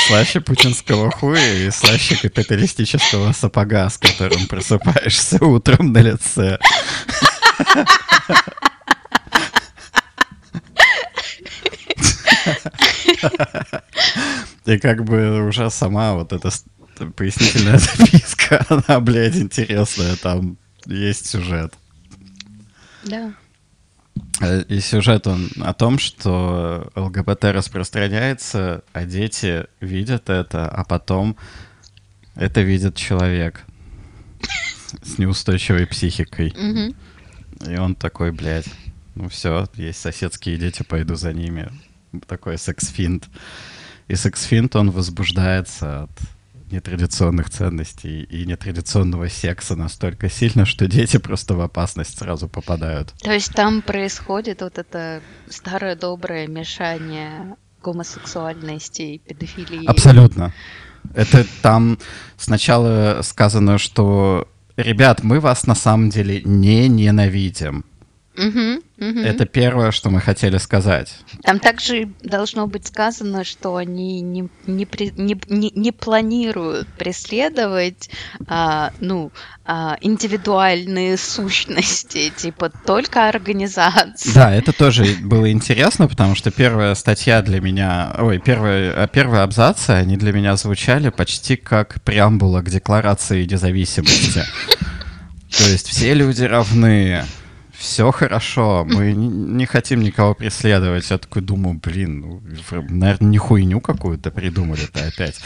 Слаще 0.06 0.40
путинского 0.40 1.10
хуя 1.10 1.66
и 1.66 1.70
слаще 1.70 2.16
капиталистического 2.16 3.32
сапога, 3.32 3.88
с 3.90 3.98
которым 3.98 4.46
просыпаешься 4.46 5.44
утром 5.44 5.92
на 5.92 5.98
лице. 5.98 6.58
И 14.64 14.78
как 14.78 15.04
бы 15.04 15.46
уже 15.46 15.70
сама 15.70 16.14
вот 16.14 16.32
эта 16.32 16.50
пояснительная 17.16 17.78
записка, 17.78 18.64
она, 18.86 19.00
блядь, 19.00 19.36
интересная, 19.36 20.16
там 20.16 20.58
есть 20.86 21.26
сюжет. 21.26 21.72
Да. 23.04 23.32
Э, 24.40 24.62
И 24.68 24.80
сюжет 24.80 25.26
он 25.26 25.48
о 25.60 25.74
том, 25.74 25.98
что 25.98 26.90
ЛГБТ 26.94 27.44
распространяется, 27.44 28.82
а 28.92 29.04
дети 29.04 29.64
видят 29.80 30.30
это, 30.30 30.68
а 30.68 30.84
потом 30.84 31.36
это 32.34 32.60
видит 32.60 32.94
человек 32.96 33.64
с 35.02 35.18
неустойчивой 35.18 35.86
психикой. 35.86 36.54
И 37.68 37.76
он 37.76 37.94
такой, 37.96 38.30
блядь, 38.30 38.68
ну 39.16 39.28
все, 39.28 39.66
есть 39.74 40.00
соседские 40.00 40.56
дети, 40.56 40.84
пойду 40.84 41.16
за 41.16 41.32
ними. 41.32 41.70
Такой 42.26 42.56
секс-финт. 42.58 43.28
И 44.06 44.14
секс-финт, 44.14 44.76
он 44.76 44.90
возбуждается 44.92 46.04
от 46.04 46.10
нетрадиционных 46.72 47.50
ценностей 47.50 48.22
и 48.24 48.44
нетрадиционного 48.46 49.28
секса 49.28 49.76
настолько 49.76 50.28
сильно, 50.28 50.64
что 50.64 50.86
дети 50.86 51.18
просто 51.18 51.54
в 51.54 51.60
опасность 51.60 52.18
сразу 52.18 52.48
попадают. 52.48 53.12
То 53.20 53.32
есть 53.32 53.52
там 53.52 53.82
происходит 53.82 54.62
вот 54.62 54.78
это 54.78 55.22
старое 55.48 55.96
доброе 55.96 56.46
мешание 56.46 57.56
гомосексуальности 57.82 59.02
и 59.02 59.18
педофилии. 59.18 59.86
Абсолютно. 59.86 60.52
Это 61.14 61.46
там 61.62 61.98
сначала 62.36 63.20
сказано, 63.22 63.78
что 63.78 64.48
ребят, 64.76 65.22
мы 65.22 65.40
вас 65.40 65.66
на 65.66 65.74
самом 65.74 66.10
деле 66.10 66.42
не 66.44 66.88
ненавидим. 66.88 67.84
Мгм, 68.38 68.82
мгм. 68.98 69.24
Это 69.24 69.46
первое, 69.46 69.90
что 69.90 70.10
мы 70.10 70.20
хотели 70.20 70.58
сказать. 70.58 71.12
Там 71.42 71.58
также 71.58 72.08
должно 72.22 72.68
быть 72.68 72.86
сказано, 72.86 73.42
что 73.42 73.74
они 73.74 74.20
не, 74.20 74.48
не, 74.66 74.86
при- 74.86 75.12
не, 75.16 75.36
не- 75.48 75.72
не 75.74 75.90
планируют 75.90 76.86
преследовать 76.96 78.08
а, 78.46 78.92
ну, 79.00 79.32
а, 79.64 79.96
индивидуальные 80.00 81.16
сущности, 81.16 82.30
типа 82.30 82.70
только 82.86 83.28
организации. 83.28 84.30
Да, 84.32 84.54
это 84.54 84.72
тоже 84.72 85.04
было 85.20 85.50
интересно, 85.50 86.06
потому 86.06 86.36
что 86.36 86.52
первая 86.52 86.94
статья 86.94 87.42
для 87.42 87.60
меня, 87.60 88.14
ой, 88.18 88.38
первые, 88.38 88.92
а, 88.92 89.08
первые 89.08 89.42
абзацы, 89.42 89.90
они 89.90 90.16
для 90.16 90.32
меня 90.32 90.56
звучали 90.56 91.08
почти 91.08 91.56
как 91.56 92.00
преамбула 92.02 92.60
к 92.62 92.70
Декларации 92.70 93.44
независимости. 93.44 94.44
То 95.58 95.64
есть 95.68 95.88
все 95.88 96.14
люди 96.14 96.44
равны, 96.44 97.24
все 97.78 98.10
хорошо, 98.10 98.84
мы 98.84 99.12
не, 99.12 99.64
хотим 99.66 100.00
никого 100.00 100.34
преследовать. 100.34 101.08
Я 101.10 101.18
такой 101.18 101.42
думаю, 101.42 101.80
блин, 101.80 102.20
ну, 102.20 102.42
наверное, 102.90 103.30
не 103.30 103.38
хуйню 103.38 103.80
какую-то 103.80 104.30
придумали-то 104.32 105.06
опять. 105.06 105.40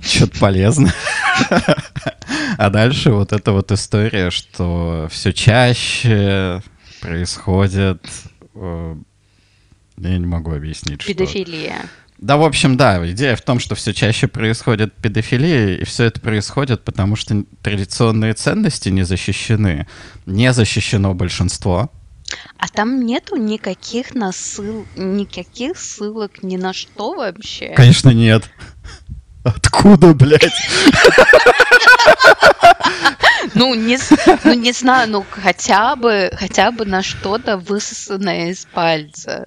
Что-то 0.00 0.38
полезное. 0.38 0.94
А 2.58 2.70
дальше 2.70 3.10
вот 3.10 3.32
эта 3.32 3.52
вот 3.52 3.72
история, 3.72 4.30
что 4.30 5.08
все 5.10 5.32
чаще 5.32 6.62
происходит... 7.00 8.06
э, 8.54 8.96
Я 9.96 10.18
не 10.18 10.26
могу 10.26 10.52
объяснить, 10.52 11.02
что... 11.02 11.12
Педофилия. 11.12 11.86
Да, 12.24 12.38
в 12.38 12.42
общем, 12.42 12.78
да, 12.78 13.06
идея 13.10 13.36
в 13.36 13.42
том, 13.42 13.60
что 13.60 13.74
все 13.74 13.92
чаще 13.92 14.28
происходит 14.28 14.94
педофилия, 14.94 15.76
и 15.76 15.84
все 15.84 16.04
это 16.04 16.22
происходит, 16.22 16.82
потому 16.82 17.16
что 17.16 17.44
традиционные 17.62 18.32
ценности 18.32 18.88
не 18.88 19.02
защищены. 19.02 19.86
Не 20.24 20.54
защищено 20.54 21.12
большинство. 21.12 21.92
А 22.56 22.68
там 22.68 23.04
нету 23.04 23.36
никаких 23.36 24.14
насыл, 24.14 24.86
никаких 24.96 25.76
ссылок 25.76 26.42
ни 26.42 26.56
на 26.56 26.72
что 26.72 27.12
вообще. 27.12 27.74
Конечно, 27.76 28.08
нет. 28.08 28.48
Откуда, 29.44 30.14
блядь? 30.14 30.40
Ну 33.52 33.74
не, 33.74 33.98
ну, 34.44 34.54
не 34.54 34.72
знаю, 34.72 35.10
ну 35.10 35.26
хотя 35.30 35.94
бы, 35.94 36.30
хотя 36.32 36.72
бы 36.72 36.86
на 36.86 37.02
что-то 37.02 37.58
высосанное 37.58 38.50
из 38.50 38.64
пальца. 38.64 39.46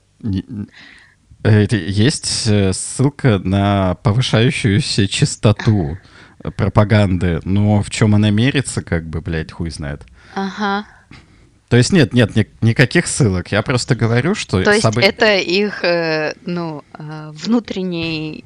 Э, 1.47 1.65
Есть 1.71 2.47
э, 2.47 2.73
ссылка 2.73 3.39
на 3.39 3.95
повышающуюся 4.03 5.07
частоту 5.07 5.97
э, 6.43 6.51
пропаганды, 6.51 7.39
но 7.45 7.81
в 7.81 7.89
чем 7.89 8.15
она 8.15 8.29
мерится, 8.31 8.81
как 8.81 9.07
бы, 9.07 9.21
блядь, 9.21 9.51
хуй 9.53 9.69
знает. 9.69 10.01
Ага. 10.35 10.85
То 11.69 11.75
есть 11.77 11.91
нет, 11.91 12.13
нет 12.13 12.35
ни- 12.35 12.47
никаких 12.61 13.07
ссылок. 13.07 13.51
Я 13.51 13.61
просто 13.61 13.95
говорю, 13.95 14.35
что... 14.35 14.61
То 14.63 14.71
есть 14.71 14.85
собы- 14.85 15.01
это 15.01 15.35
их, 15.37 15.83
ну, 16.45 16.81
внутренний 16.97 18.45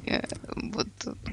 вот, 0.56 0.88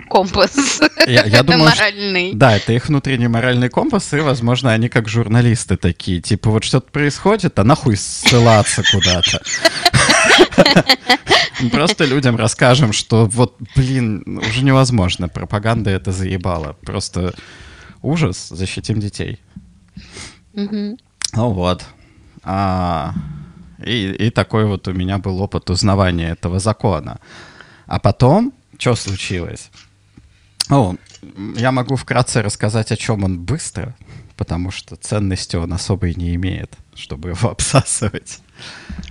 компас 0.08 0.82
Я- 1.08 1.24
я 1.26 1.42
думаю, 1.42 1.70
что- 1.72 1.80
моральный. 1.82 2.32
Да, 2.36 2.56
это 2.58 2.74
их 2.74 2.90
внутренний 2.90 3.28
моральный 3.28 3.70
компас, 3.70 4.14
и, 4.14 4.20
возможно, 4.20 4.72
они 4.72 4.88
как 4.88 5.08
журналисты 5.10 5.78
такие. 5.78 6.22
Типа, 6.22 6.52
вот 6.52 6.64
что-то 6.64 6.92
происходит, 6.92 7.58
а 7.58 7.64
нахуй 7.64 7.96
ссылаться 7.98 8.84
куда-то. 8.92 9.42
Просто 11.72 12.06
людям 12.06 12.36
расскажем, 12.36 12.94
что 12.94 13.26
вот, 13.26 13.58
блин, 13.76 14.40
уже 14.40 14.64
невозможно. 14.64 15.28
Пропаганда 15.28 15.90
это 15.90 16.12
заебала. 16.12 16.74
Просто 16.82 17.34
ужас, 18.02 18.50
защитим 18.50 19.00
детей. 19.00 19.40
Ну 20.54 20.98
вот. 21.34 21.86
А, 22.44 23.14
и, 23.84 24.12
и 24.12 24.30
такой 24.30 24.66
вот 24.66 24.88
у 24.88 24.94
меня 24.94 25.18
был 25.18 25.42
опыт 25.42 25.70
узнавания 25.70 26.32
этого 26.32 26.60
закона. 26.60 27.20
А 27.86 28.00
потом, 28.00 28.54
что 28.78 28.96
случилось? 28.96 29.70
О, 30.70 30.96
я 31.56 31.72
могу 31.72 31.96
вкратце 31.96 32.42
рассказать, 32.42 32.92
о 32.92 32.98
чем 32.98 33.24
он 33.24 33.40
быстро, 33.40 33.96
потому 34.38 34.72
что 34.72 34.96
ценности 34.96 35.56
он 35.56 35.74
особой 35.74 36.16
не 36.16 36.36
имеет, 36.36 36.78
чтобы 36.96 37.30
его 37.30 37.50
обсасывать. 37.52 38.40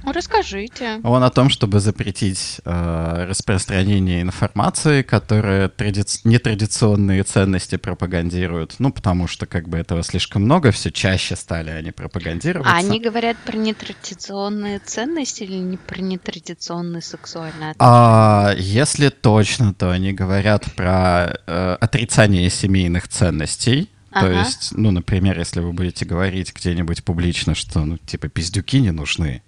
Ну, 0.04 0.12
расскажите. 0.12 1.00
Он 1.02 1.22
о 1.22 1.30
том, 1.30 1.50
чтобы 1.50 1.80
запретить 1.80 2.60
э, 2.64 3.26
распространение 3.28 4.22
информации, 4.22 5.02
которая 5.02 5.68
тради- 5.68 6.20
нетрадиционные 6.24 7.24
ценности 7.24 7.76
пропагандируют. 7.76 8.76
Ну, 8.78 8.90
потому 8.90 9.26
что 9.26 9.46
как 9.46 9.68
бы 9.68 9.76
этого 9.76 10.02
слишком 10.02 10.44
много, 10.44 10.70
все 10.70 10.90
чаще 10.90 11.36
стали 11.36 11.70
они 11.70 11.90
пропагандироваться. 11.90 12.72
А 12.72 12.78
они 12.78 13.00
говорят 13.00 13.36
про 13.38 13.56
нетрадиционные 13.56 14.78
ценности 14.78 15.42
или 15.42 15.56
не 15.56 15.76
про 15.76 16.00
нетрадиционный 16.00 17.02
сексуальный 17.02 17.70
ответ? 17.70 17.76
А 17.78 18.54
если 18.56 19.10
точно, 19.10 19.74
то 19.74 19.90
они 19.90 20.12
говорят 20.12 20.64
про 20.74 21.38
э, 21.46 21.76
отрицание 21.80 22.48
семейных 22.50 23.08
ценностей. 23.08 23.90
То 24.10 24.20
Ага. 24.20 24.38
есть, 24.40 24.72
ну, 24.72 24.90
например, 24.90 25.38
если 25.38 25.60
вы 25.60 25.72
будете 25.72 26.04
говорить 26.06 26.54
где-нибудь 26.54 27.04
публично, 27.04 27.54
что, 27.54 27.84
ну, 27.84 27.98
типа, 27.98 28.28
пиздюки 28.28 28.80
не 28.80 28.90
нужны. 28.90 29.42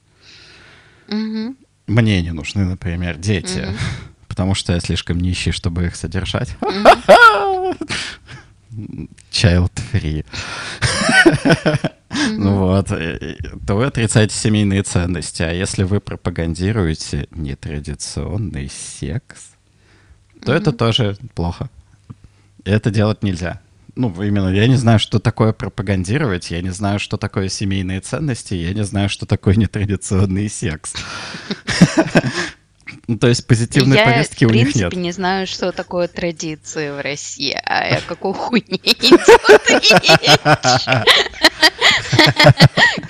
Мгм. 1.09 1.57
Мне 1.87 2.23
не 2.23 2.33
нужны, 2.33 2.65
например, 2.65 3.17
дети. 3.17 3.59
Мгм. 3.61 3.77
Потому 4.29 4.55
что 4.55 4.73
я 4.75 4.81
слишком 4.81 5.19
нищий, 5.19 5.51
чтобы 5.53 5.87
их 5.87 5.97
содержать. 5.97 6.57
Child 9.33 9.73
free. 9.93 10.25
Ну 12.33 12.59
вот, 12.59 12.91
э, 12.93 13.37
то 13.67 13.75
вы 13.77 13.87
отрицаете 13.87 14.35
семейные 14.35 14.83
ценности. 14.83 15.43
А 15.43 15.53
если 15.53 15.85
вы 15.85 16.01
пропагандируете 16.01 17.29
нетрадиционный 17.31 18.69
секс, 18.69 19.51
то 20.45 20.53
это 20.53 20.73
тоже 20.73 21.17
плохо. 21.35 21.69
Это 22.65 22.91
делать 22.91 23.23
нельзя. 23.23 23.61
Ну, 23.97 24.23
именно, 24.23 24.49
я 24.49 24.67
не 24.67 24.77
знаю, 24.77 24.99
что 24.99 25.19
такое 25.19 25.53
пропагандировать, 25.53 26.51
я 26.51 26.61
не 26.63 26.71
знаю, 26.71 26.99
что 26.99 27.17
такое 27.17 27.49
семейные 27.49 28.01
ценности, 28.01 28.55
я 28.55 28.73
не 28.73 28.85
знаю, 28.85 29.09
что 29.09 29.27
такое 29.27 29.55
нетрадиционный 29.57 30.49
секс. 30.49 30.95
Ну, 33.07 33.19
То 33.19 33.29
есть 33.29 33.47
позитивной 33.47 33.97
Я, 33.97 34.05
повестки 34.05 34.45
в 34.45 34.49
у 34.49 34.53
них 34.53 34.73
принципе, 34.73 34.85
нет. 34.85 34.95
не 34.97 35.13
знаю, 35.13 35.47
что 35.47 35.73
такое 35.73 36.07
традиции 36.09 36.91
в 36.91 37.01
России, 37.01 37.53
а 37.65 37.97
о 37.97 38.01
какой 38.03 38.35
хуйне 38.35 38.79
идет 38.85 39.21
речь. 39.69 39.91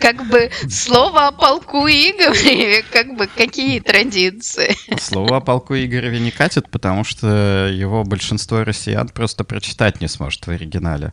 Как 0.00 0.26
бы 0.28 0.50
слово 0.68 1.28
о 1.28 1.32
полку 1.32 1.86
Игореве, 1.86 2.82
как 2.90 3.16
бы 3.16 3.26
какие 3.26 3.80
традиции. 3.80 4.74
Слово 4.98 5.36
о 5.36 5.40
полку 5.40 5.74
Игореве 5.74 6.18
не 6.20 6.30
катит, 6.30 6.70
потому 6.70 7.04
что 7.04 7.68
его 7.68 8.02
большинство 8.04 8.64
россиян 8.64 9.08
просто 9.08 9.44
прочитать 9.44 10.00
не 10.00 10.08
сможет 10.08 10.46
в 10.46 10.50
оригинале. 10.50 11.12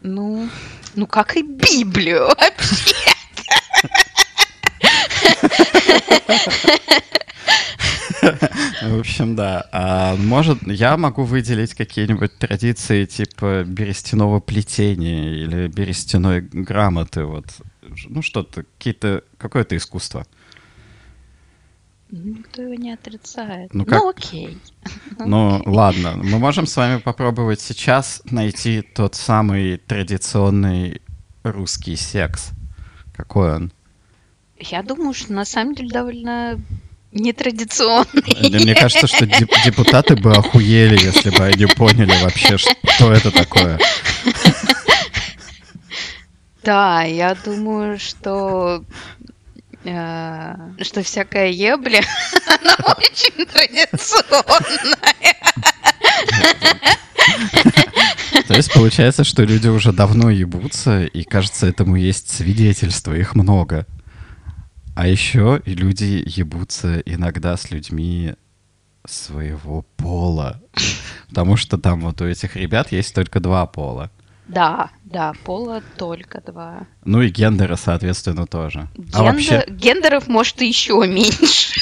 Ну, 0.00 0.48
ну 0.94 1.06
как 1.06 1.36
и 1.36 1.42
Библию 1.42 2.26
вообще. 2.26 2.94
В 8.88 8.98
общем, 8.98 9.36
да. 9.36 9.66
А 9.72 10.16
может, 10.16 10.58
я 10.66 10.96
могу 10.96 11.24
выделить 11.24 11.74
какие-нибудь 11.74 12.38
традиции 12.38 13.04
типа 13.04 13.64
берестяного 13.64 14.40
плетения 14.40 15.32
или 15.34 15.68
берестяной 15.68 16.40
грамоты, 16.40 17.24
вот. 17.24 17.44
Ну, 18.08 18.22
что-то, 18.22 18.64
какие-то, 18.64 19.22
какое-то 19.38 19.76
искусство. 19.76 20.26
Никто 22.10 22.62
его 22.62 22.74
не 22.74 22.92
отрицает. 22.92 23.74
Ну 23.74 23.80
Ну, 23.80 23.84
как- 23.84 24.04
окей. 24.04 24.58
Ну, 25.18 25.62
ладно, 25.66 26.12
мы 26.16 26.38
можем 26.38 26.66
с 26.66 26.76
вами 26.76 26.98
попробовать 27.00 27.60
сейчас 27.60 28.22
найти 28.30 28.82
тот 28.82 29.14
самый 29.14 29.78
традиционный 29.78 31.00
русский 31.42 31.96
секс. 31.96 32.50
Какой 33.16 33.54
он? 33.56 33.72
Я 34.58 34.82
думаю, 34.82 35.14
что 35.14 35.32
на 35.32 35.44
самом 35.44 35.74
деле 35.74 35.88
довольно 35.90 36.60
нетрадиционный. 37.16 38.50
Да 38.50 38.58
Мне 38.58 38.74
кажется, 38.74 39.06
что 39.06 39.26
деп- 39.26 39.52
депутаты 39.64 40.16
бы 40.16 40.32
охуели, 40.32 40.98
если 41.02 41.30
бы 41.30 41.44
они 41.44 41.66
поняли 41.66 42.12
вообще, 42.22 42.56
что 42.58 43.12
это 43.12 43.30
такое. 43.30 43.78
Да, 46.62 47.02
я 47.02 47.36
думаю, 47.44 47.98
что 47.98 48.82
э, 49.84 50.54
что 50.82 51.02
всякая 51.02 51.48
ебля, 51.50 52.02
она 52.60 52.76
очень 52.98 53.46
традиционная. 53.46 55.36
То 58.48 58.54
есть 58.54 58.72
получается, 58.72 59.24
что 59.24 59.42
люди 59.44 59.68
уже 59.68 59.92
давно 59.92 60.30
ебутся, 60.30 61.04
и 61.04 61.22
кажется, 61.24 61.66
этому 61.66 61.96
есть 61.96 62.30
свидетельство, 62.34 63.12
их 63.12 63.34
много. 63.34 63.86
А 64.96 65.06
еще 65.06 65.60
и 65.66 65.74
люди 65.74 66.24
ебутся 66.24 67.00
иногда 67.00 67.58
с 67.58 67.70
людьми 67.70 68.32
своего 69.04 69.82
пола. 69.98 70.62
Потому 71.28 71.58
что 71.58 71.76
там 71.76 72.00
вот 72.00 72.22
у 72.22 72.26
этих 72.26 72.56
ребят 72.56 72.92
есть 72.92 73.14
только 73.14 73.38
два 73.38 73.66
пола. 73.66 74.10
Да, 74.48 74.88
да, 75.04 75.34
пола 75.44 75.82
только 75.98 76.40
два. 76.40 76.86
Ну 77.04 77.20
и 77.20 77.28
гендера, 77.28 77.76
соответственно, 77.76 78.46
тоже. 78.46 78.88
А 79.12 79.20
Гендер- 79.20 79.22
вообще, 79.22 79.64
Гендеров, 79.68 80.28
может, 80.28 80.62
еще 80.62 80.94
меньше. 81.06 81.78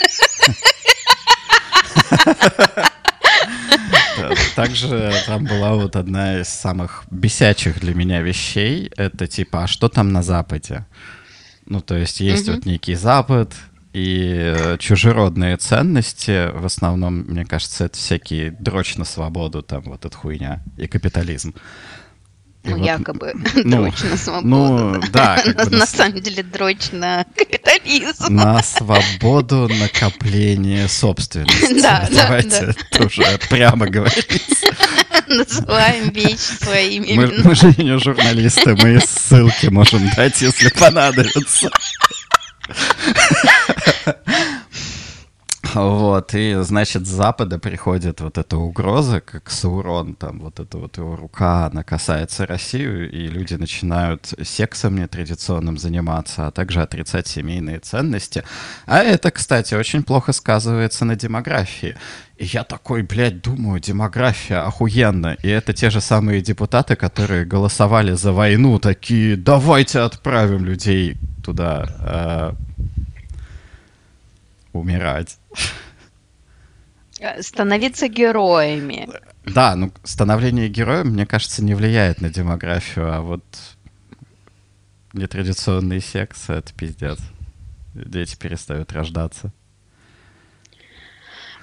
Также 4.57 5.13
там 5.27 5.45
была 5.45 5.75
вот 5.75 5.95
одна 5.95 6.41
из 6.41 6.49
самых 6.49 7.05
бесячих 7.13 7.79
для 7.79 7.95
меня 7.95 8.23
вещей. 8.23 8.91
Это 8.97 9.29
типа, 9.29 9.63
а 9.63 9.67
что 9.69 9.89
там 9.89 10.13
на 10.13 10.25
Западе? 10.25 10.85
Ну, 11.67 11.81
то 11.81 11.97
есть 11.97 12.21
есть 12.21 12.47
Мгм. 12.47 12.57
вот 12.57 12.67
некий 12.67 12.95
Запад, 12.95 13.53
и 13.93 14.33
э, 14.57 14.77
чужеродные 14.79 15.57
ценности, 15.57 16.51
в 16.53 16.67
основном, 16.67 17.25
мне 17.29 17.45
кажется, 17.45 17.85
это 17.85 17.97
всякие 17.97 18.51
дрочь 18.51 18.97
на 18.97 19.05
свободу, 19.05 19.63
там 19.63 19.83
вот 19.85 20.05
эта 20.05 20.17
хуйня, 20.17 20.63
и 20.77 20.89
капитализм. 20.89 21.55
И 22.65 22.71
Ну, 22.71 22.79
вот, 22.79 22.87
якобы, 22.87 23.33
ну, 23.65 23.83
дрочь 23.83 24.03
на 24.03 24.17
свободу. 24.17 24.49
Ну, 24.49 25.01
да, 25.13 25.41
На 25.57 25.79
на, 25.79 25.87
самом 25.87 26.21
деле 26.21 26.43
дрочь 26.43 26.91
на 26.91 27.25
капитализм. 27.37 28.35
на 28.35 28.63
свободу 28.63 29.69
накопления 29.69 30.89
собственности. 30.89 31.75
Да, 31.83 32.09
да, 32.11 32.23
Давайте 32.25 32.75
тоже 32.91 33.23
прямо 33.49 33.87
говорить. 33.87 34.65
Называем 35.29 36.11
вещи 36.11 36.37
своими 36.63 37.15
Мы, 37.15 37.25
именами. 37.25 37.43
мы 37.43 37.55
же 37.55 37.75
не 37.79 37.99
журналисты, 37.99 38.75
мы 38.77 39.01
ссылки 39.01 39.67
можем 39.67 40.09
дать, 40.17 40.41
если 40.41 40.69
понадобится. 40.71 41.71
Вот, 45.75 46.35
и, 46.35 46.55
значит, 46.63 47.07
с 47.07 47.11
Запада 47.11 47.59
приходит 47.59 48.21
вот 48.21 48.39
эта 48.39 48.57
угроза, 48.57 49.21
как 49.21 49.51
Саурон, 49.51 50.15
там, 50.15 50.39
вот 50.41 50.61
эта 50.61 50.79
вот 50.79 50.97
его 50.99 51.17
рука, 51.17 51.67
она 51.67 51.83
касается 51.83 52.47
Россию, 52.47 53.11
и 53.11 53.27
люди 53.27 53.55
начинают 53.55 54.33
сексом 54.43 54.97
нетрадиционным 54.97 55.77
заниматься, 55.77 56.47
а 56.47 56.51
также 56.53 56.81
отрицать 56.81 57.27
семейные 57.27 57.81
ценности. 57.81 58.45
А 58.87 58.99
это, 59.03 59.33
кстати, 59.33 59.75
очень 59.75 60.05
плохо 60.05 60.33
сказывается 60.33 61.05
на 61.05 61.17
демографии. 61.17 61.97
И 62.37 62.45
я 62.45 62.63
такой, 62.65 63.03
блядь, 63.03 63.43
думаю, 63.43 63.81
демография 63.81 64.65
охуенно. 64.65 65.37
И 65.43 65.49
это 65.49 65.73
те 65.73 65.91
же 65.91 66.01
самые 66.01 66.41
депутаты, 66.41 66.95
которые 66.95 67.45
голосовали 67.45 68.13
за 68.13 68.33
войну, 68.33 68.79
такие, 68.79 69.37
давайте 69.37 70.01
отправим 70.01 70.65
людей 70.65 71.17
туда 71.45 71.87
э, 72.01 72.53
умирать. 74.75 75.39
Становиться 77.41 78.09
героями. 78.09 79.09
Да, 79.45 79.77
ну 79.77 79.93
становление 80.03 80.69
героем, 80.69 81.09
мне 81.09 81.27
кажется, 81.27 81.65
не 81.65 81.75
влияет 81.75 82.21
на 82.21 82.29
демографию, 82.29 83.13
а 83.13 83.21
вот 83.21 83.45
нетрадиционный 85.13 86.01
секс— 86.01 86.45
это 86.51 86.73
пиздец. 86.75 87.19
Дети 87.95 88.37
перестают 88.37 88.93
рождаться. 88.93 89.53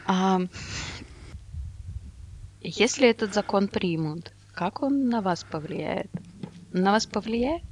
А 0.06 0.40
если 2.62 3.10
этот 3.10 3.34
закон 3.34 3.68
примут, 3.68 4.34
как 4.54 4.82
он 4.82 5.10
на 5.10 5.22
вас 5.22 5.44
повлияет? 5.44 6.10
На 6.72 6.92
вас 6.92 7.06
повлияет? 7.06 7.64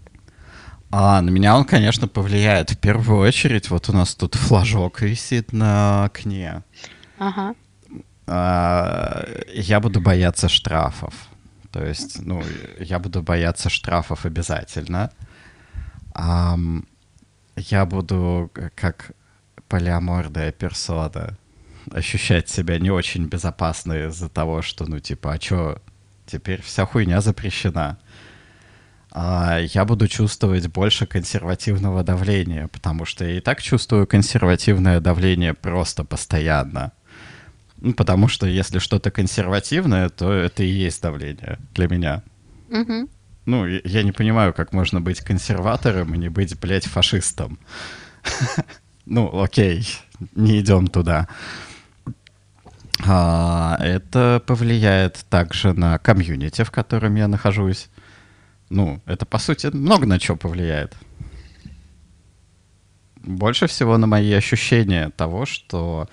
А, 0.91 1.21
на 1.21 1.29
меня 1.29 1.55
он, 1.55 1.65
конечно, 1.65 2.07
повлияет. 2.07 2.71
В 2.71 2.77
первую 2.77 3.19
очередь, 3.19 3.69
вот 3.69 3.89
у 3.89 3.93
нас 3.93 4.15
тут 4.15 4.35
флажок 4.35 5.01
висит 5.01 5.53
на 5.53 6.05
окне. 6.05 6.63
Ага. 7.19 7.53
А, 8.25 9.27
я 9.53 9.79
буду 9.79 10.01
бояться 10.01 10.49
штрафов. 10.49 11.13
То 11.71 11.85
есть, 11.85 12.21
ну, 12.25 12.43
я 12.79 12.97
буду 12.97 13.21
бояться 13.21 13.69
штрафов 13.69 14.25
обязательно. 14.25 15.11
Ам, 16.13 16.85
я 17.55 17.85
буду 17.85 18.51
э, 18.55 18.69
как 18.73 19.11
полиаморная 19.67 20.51
персона 20.51 21.37
ощущать 21.91 22.49
себя 22.49 22.79
не 22.79 22.89
очень 22.89 23.25
безопасно 23.25 24.07
из-за 24.07 24.29
того, 24.29 24.61
что, 24.61 24.85
ну, 24.85 24.99
типа, 24.99 25.33
а 25.33 25.37
чё, 25.37 25.77
теперь 26.25 26.61
вся 26.61 26.85
хуйня 26.85 27.21
запрещена. 27.21 27.99
А, 29.11 29.59
я 29.59 29.85
буду 29.85 30.07
чувствовать 30.07 30.67
больше 30.67 31.05
консервативного 31.05 32.03
давления, 32.03 32.67
потому 32.67 33.05
что 33.05 33.25
я 33.25 33.37
и 33.37 33.41
так 33.41 33.61
чувствую 33.61 34.05
консервативное 34.05 34.99
давление 34.99 35.53
просто 35.53 36.03
постоянно. 36.03 36.91
Ну, 37.81 37.93
потому 37.93 38.27
что 38.27 38.45
если 38.45 38.79
что-то 38.79 39.09
консервативное, 39.09 40.09
то 40.09 40.31
это 40.31 40.63
и 40.63 40.67
есть 40.67 41.01
давление 41.01 41.57
для 41.73 41.87
меня. 41.87 42.21
Мгм. 42.69 43.07
Ну, 43.45 43.65
я- 43.65 43.81
я 43.83 44.03
не 44.03 44.11
понимаю, 44.11 44.53
как 44.53 44.73
можно 44.73 45.01
быть 45.01 45.21
консерватором 45.21 46.13
и 46.13 46.17
не 46.17 46.29
быть, 46.29 46.59
блядь, 46.59 46.85
фашистом. 46.85 47.57
Ну, 49.11 49.41
окей, 49.41 49.87
не 50.35 50.59
идем 50.59 50.85
туда. 50.85 51.27
А, 53.07 53.75
это 53.79 54.39
повлияет 54.45 55.25
также 55.31 55.73
на 55.73 55.97
комьюнити, 55.97 56.63
в 56.63 56.69
котором 56.69 57.15
я 57.15 57.27
нахожусь. 57.27 57.89
Ну, 58.69 59.01
это, 59.05 59.25
по 59.25 59.39
сути, 59.39 59.67
много 59.67 60.05
на 60.05 60.19
что 60.19 60.35
повлияет. 60.35 60.95
Больше 63.17 63.67
всего 63.67 63.97
на 63.97 64.07
мои 64.07 64.31
ощущения 64.31 65.09
того, 65.09 65.45
что 65.45 66.07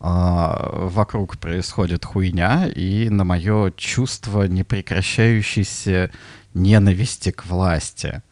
а, 0.00 0.70
вокруг 0.72 1.38
происходит 1.38 2.04
хуйня, 2.04 2.68
и 2.68 3.08
на 3.08 3.24
мое 3.24 3.72
чувство 3.72 4.44
непрекращающейся 4.44 6.10
ненависти 6.54 7.30
к 7.30 7.46
власти. 7.46 8.22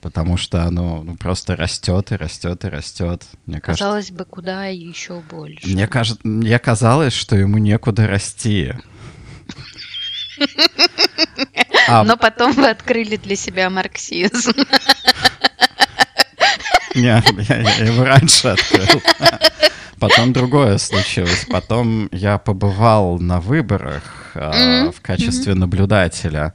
Потому 0.00 0.36
что 0.36 0.62
оно 0.62 1.02
ну, 1.02 1.16
просто 1.16 1.56
растет 1.56 2.12
и 2.12 2.16
растет 2.16 2.64
и 2.64 2.68
растет. 2.68 3.26
Мне 3.44 3.60
кажется, 3.60 3.84
Казалось 3.84 4.10
бы, 4.10 4.24
куда 4.24 4.66
еще 4.66 5.20
больше. 5.28 5.66
мне, 5.66 5.88
кажется, 5.88 6.20
мне 6.26 6.58
казалось, 6.58 7.12
что 7.12 7.36
ему 7.36 7.58
некуда 7.58 8.06
расти. 8.06 8.72
А 11.88 12.02
Но 12.04 12.16
потом 12.16 12.52
вы 12.52 12.68
открыли 12.68 13.16
для 13.16 13.36
себя 13.36 13.70
марксизм. 13.70 14.52
Не, 16.94 17.22
я, 17.48 17.60
я 17.60 17.84
его 17.84 18.04
раньше 18.04 18.48
открыл. 18.48 19.02
Потом 19.98 20.32
другое 20.32 20.78
случилось. 20.78 21.46
Потом 21.50 22.08
я 22.12 22.38
побывал 22.38 23.18
на 23.18 23.40
выборах 23.40 24.02
а, 24.34 24.52
Мгм, 24.82 24.92
в 24.92 25.00
качестве 25.00 25.54
наблюдателя 25.54 26.54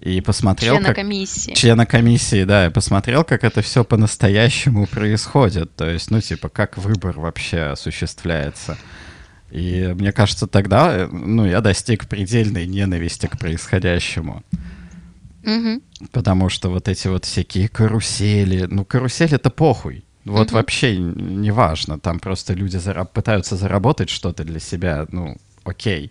и 0.00 0.20
посмотрел, 0.20 0.74
Члена 0.74 0.86
как 0.88 0.96
комиссии. 0.96 1.54
члена 1.54 1.86
комиссии, 1.86 2.44
да, 2.44 2.64
я 2.64 2.70
посмотрел, 2.70 3.24
как 3.24 3.42
это 3.42 3.62
все 3.62 3.84
по-настоящему 3.84 4.86
происходит. 4.86 5.74
То 5.76 5.88
есть, 5.88 6.10
ну, 6.10 6.20
типа, 6.20 6.48
как 6.48 6.76
выбор 6.76 7.18
вообще 7.18 7.60
осуществляется. 7.62 8.76
И 9.54 9.94
мне 9.94 10.10
кажется, 10.10 10.48
тогда, 10.48 10.92
э, 10.92 11.06
ну, 11.12 11.46
я 11.46 11.60
достиг 11.60 12.08
предельной 12.08 12.66
ненависти 12.66 13.26
к 13.26 13.38
происходящему. 13.38 14.42
Мгм. 15.44 15.80
Потому 16.10 16.48
что 16.48 16.70
вот 16.70 16.88
эти 16.88 17.06
вот 17.06 17.24
всякие 17.24 17.68
карусели, 17.68 18.66
ну 18.68 18.84
карусель 18.84 19.32
это 19.32 19.50
похуй. 19.50 20.02
Вот 20.24 20.48
Мгм. 20.48 20.54
вообще 20.54 20.96
не 20.96 21.52
важно, 21.52 22.00
там 22.00 22.18
просто 22.18 22.54
люди 22.54 22.78
зара- 22.78 23.04
пытаются 23.06 23.56
заработать 23.56 24.10
что-то 24.10 24.42
для 24.42 24.58
себя, 24.58 25.06
ну 25.12 25.36
окей. 25.64 26.10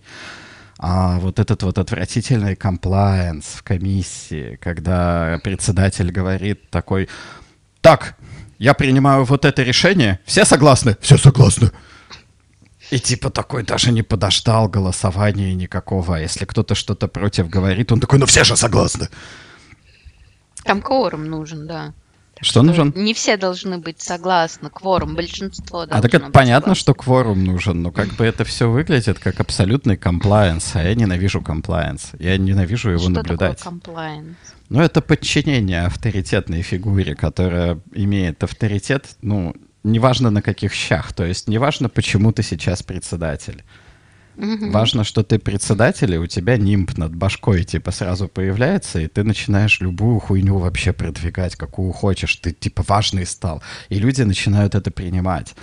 А 0.79 1.19
вот 1.19 1.39
этот 1.39 1.63
вот 1.63 1.77
отвратительный 1.77 2.55
комплайенс 2.55 3.45
в 3.45 3.63
комиссии, 3.63 4.57
когда 4.61 5.39
председатель 5.43 6.11
говорит 6.11 6.69
такой, 6.69 7.09
так, 7.81 8.15
я 8.57 8.73
принимаю 8.73 9.25
вот 9.25 9.43
это 9.45 9.63
решение, 9.63 10.19
все 10.25 10.45
согласны? 10.45 10.95
Все 11.01 11.17
согласны. 11.17 11.71
И 12.93 12.99
типа 12.99 13.31
такой 13.31 13.63
даже 13.63 13.91
не 13.91 14.03
подождал 14.03 14.69
голосования 14.69 15.55
никакого. 15.55 16.17
А 16.17 16.19
если 16.19 16.45
кто-то 16.45 16.75
что-то 16.75 17.07
против 17.07 17.49
говорит, 17.49 17.91
он 17.91 17.99
такой, 17.99 18.19
ну 18.19 18.27
все 18.27 18.43
же 18.43 18.55
согласны. 18.55 19.09
Там 20.63 20.79
кворум 20.79 21.25
нужен, 21.25 21.65
да. 21.65 21.93
Так 22.35 22.45
Что 22.45 22.61
нужен? 22.61 22.93
Не 22.95 23.15
все 23.15 23.35
должны 23.37 23.79
быть 23.79 23.99
согласны. 23.99 24.69
Кворум, 24.69 25.15
большинство 25.15 25.81
А 25.81 25.87
должно 25.87 26.01
так 26.03 26.13
это 26.13 26.29
понятно, 26.29 26.75
согласно. 26.75 26.75
что 26.75 26.93
кворум 26.93 27.43
нужен, 27.43 27.81
но 27.81 27.89
как 27.91 28.09
бы 28.09 28.25
это 28.25 28.43
все 28.43 28.69
выглядит 28.69 29.17
как 29.17 29.39
абсолютный 29.39 29.97
комплайенс, 29.97 30.75
а 30.75 30.83
я 30.83 30.93
ненавижу 30.93 31.41
комплайенс. 31.41 32.11
Я 32.19 32.37
ненавижу 32.37 32.91
его 32.91 32.99
Что 32.99 33.09
наблюдать. 33.09 33.57
такое 33.57 33.73
compliance? 33.79 34.35
Ну, 34.69 34.81
это 34.81 35.01
подчинение 35.01 35.85
авторитетной 35.87 36.61
фигуре, 36.61 37.15
которая 37.15 37.79
имеет 37.93 38.43
авторитет, 38.43 39.15
ну, 39.23 39.55
неважно 39.83 40.29
на 40.29 40.41
каких 40.41 40.73
щах, 40.73 41.13
то 41.13 41.25
есть 41.25 41.47
неважно, 41.47 41.89
почему 41.89 42.31
ты 42.31 42.43
сейчас 42.43 42.83
председатель. 42.83 43.63
Мгм. 44.35 44.71
Важно, 44.71 45.03
что 45.03 45.23
ты 45.23 45.37
председатель, 45.37 46.13
и 46.13 46.17
у 46.17 46.25
тебя 46.25 46.57
нимб 46.57 46.97
над 46.97 47.15
башкой 47.15 47.63
типа 47.63 47.91
сразу 47.91 48.27
появляется, 48.27 48.99
и 48.99 49.07
ты 49.07 49.23
начинаешь 49.23 49.79
любую 49.79 50.19
хуйню 50.19 50.57
вообще 50.57 50.91
продвигать, 50.91 51.55
какую 51.55 51.91
хочешь. 51.91 52.35
Ты 52.37 52.51
типа 52.51 52.83
важный 52.87 53.25
стал. 53.25 53.61
И 53.89 53.99
люди 53.99 54.23
начинают 54.23 54.73
это 54.73 54.89
принимать. 54.89 55.55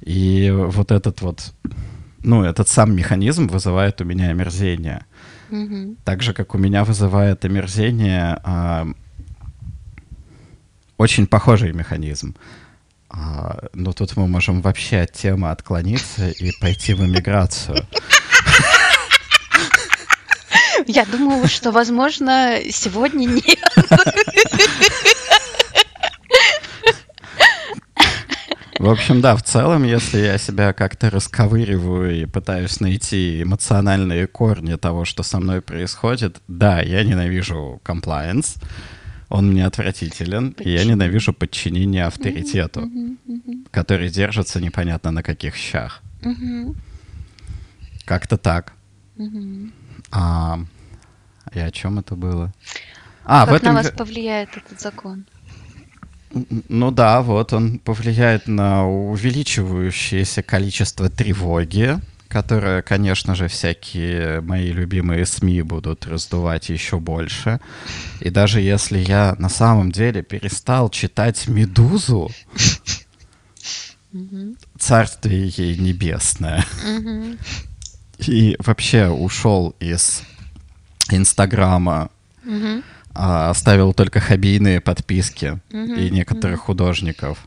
И 0.00 0.50
вот 0.50 0.90
этот 0.90 1.20
вот 1.20 1.52
ну, 2.24 2.42
этот 2.42 2.68
сам 2.68 2.96
механизм 2.96 3.46
вызывает 3.46 4.00
у 4.00 4.04
меня 4.04 4.30
омерзение. 4.30 5.04
Мгм. 5.50 5.96
Так 6.04 6.22
же, 6.22 6.32
как 6.32 6.54
у 6.54 6.58
меня 6.58 6.84
вызывает 6.84 7.44
омерзение 7.44 8.40
а, 8.42 8.86
очень 10.96 11.26
похожий 11.26 11.72
механизм. 11.72 12.34
А, 13.08 13.58
но 13.72 13.92
тут 13.92 14.16
мы 14.16 14.26
можем 14.26 14.60
вообще 14.60 15.00
от 15.00 15.12
темы 15.12 15.50
отклониться 15.50 16.28
и 16.28 16.50
пойти 16.60 16.94
в 16.94 17.04
эмиграцию. 17.04 17.86
Я 20.86 21.04
думала, 21.06 21.48
что, 21.48 21.70
возможно, 21.70 22.58
сегодня 22.70 23.26
нет. 23.26 23.58
В 28.84 28.90
общем, 28.90 29.22
да, 29.22 29.34
в 29.34 29.42
целом, 29.42 29.84
если 29.84 30.18
я 30.18 30.36
себя 30.36 30.74
как-то 30.74 31.08
расковыриваю 31.08 32.20
и 32.20 32.26
пытаюсь 32.26 32.80
найти 32.80 33.42
эмоциональные 33.42 34.26
корни 34.26 34.74
того, 34.74 35.06
что 35.06 35.22
со 35.22 35.40
мной 35.40 35.62
происходит, 35.62 36.36
да, 36.48 36.82
я 36.82 37.02
ненавижу 37.02 37.80
комплайенс, 37.82 38.56
он 39.34 39.50
мне 39.50 39.66
отвратителен, 39.66 40.54
и 40.60 40.70
я 40.70 40.78
Почему? 40.78 40.90
ненавижу 40.92 41.32
подчинение 41.32 42.04
авторитету, 42.06 42.80
Мгм, 42.82 43.18
мгм, 43.26 43.66
который 43.72 44.08
держится 44.08 44.60
непонятно 44.60 45.10
на 45.10 45.22
каких 45.24 45.56
щах. 45.56 46.02
мгм, 46.22 46.76
Как-то 48.04 48.36
так. 48.36 48.72
мгм. 49.16 49.72
А, 50.12 50.60
и 51.52 51.58
о 51.58 51.70
чем 51.72 51.98
это 51.98 52.14
было? 52.14 52.52
А, 53.24 53.44
в 53.44 53.48
Как 53.50 53.62
на 53.62 53.70
этом... 53.70 53.74
вас 53.74 53.86
ве- 53.86 53.96
повлияет 53.96 54.50
этот 54.56 54.80
закон? 54.80 55.24
Ну 56.68 56.90
да, 56.92 57.20
вот 57.20 57.52
он 57.52 57.78
повлияет 57.80 58.46
на 58.48 58.86
увеличивающееся 58.88 60.42
количество 60.42 61.08
тревоги, 61.08 61.98
которое, 62.34 62.82
конечно 62.82 63.36
же, 63.36 63.46
всякие 63.46 64.40
мои 64.40 64.72
любимые 64.72 65.24
СМИ 65.24 65.62
будут 65.62 66.04
раздувать 66.04 66.68
еще 66.68 66.98
больше. 66.98 67.60
И 68.18 68.28
даже 68.28 68.60
если 68.60 68.98
я 68.98 69.36
на 69.38 69.48
самом 69.48 69.92
деле 69.92 70.24
перестал 70.24 70.90
читать 70.90 71.46
«Медузу», 71.46 72.32
царствие 74.76 75.46
ей 75.46 75.78
небесное, 75.78 76.64
и 78.18 78.56
вообще 78.58 79.08
ушел 79.10 79.76
из 79.78 80.22
Инстаграма, 81.10 82.10
а 83.14 83.50
оставил 83.50 83.94
только 83.94 84.18
хоббийные 84.18 84.80
подписки 84.80 85.60
и 85.70 86.10
некоторых 86.10 86.62
художников. 86.62 87.46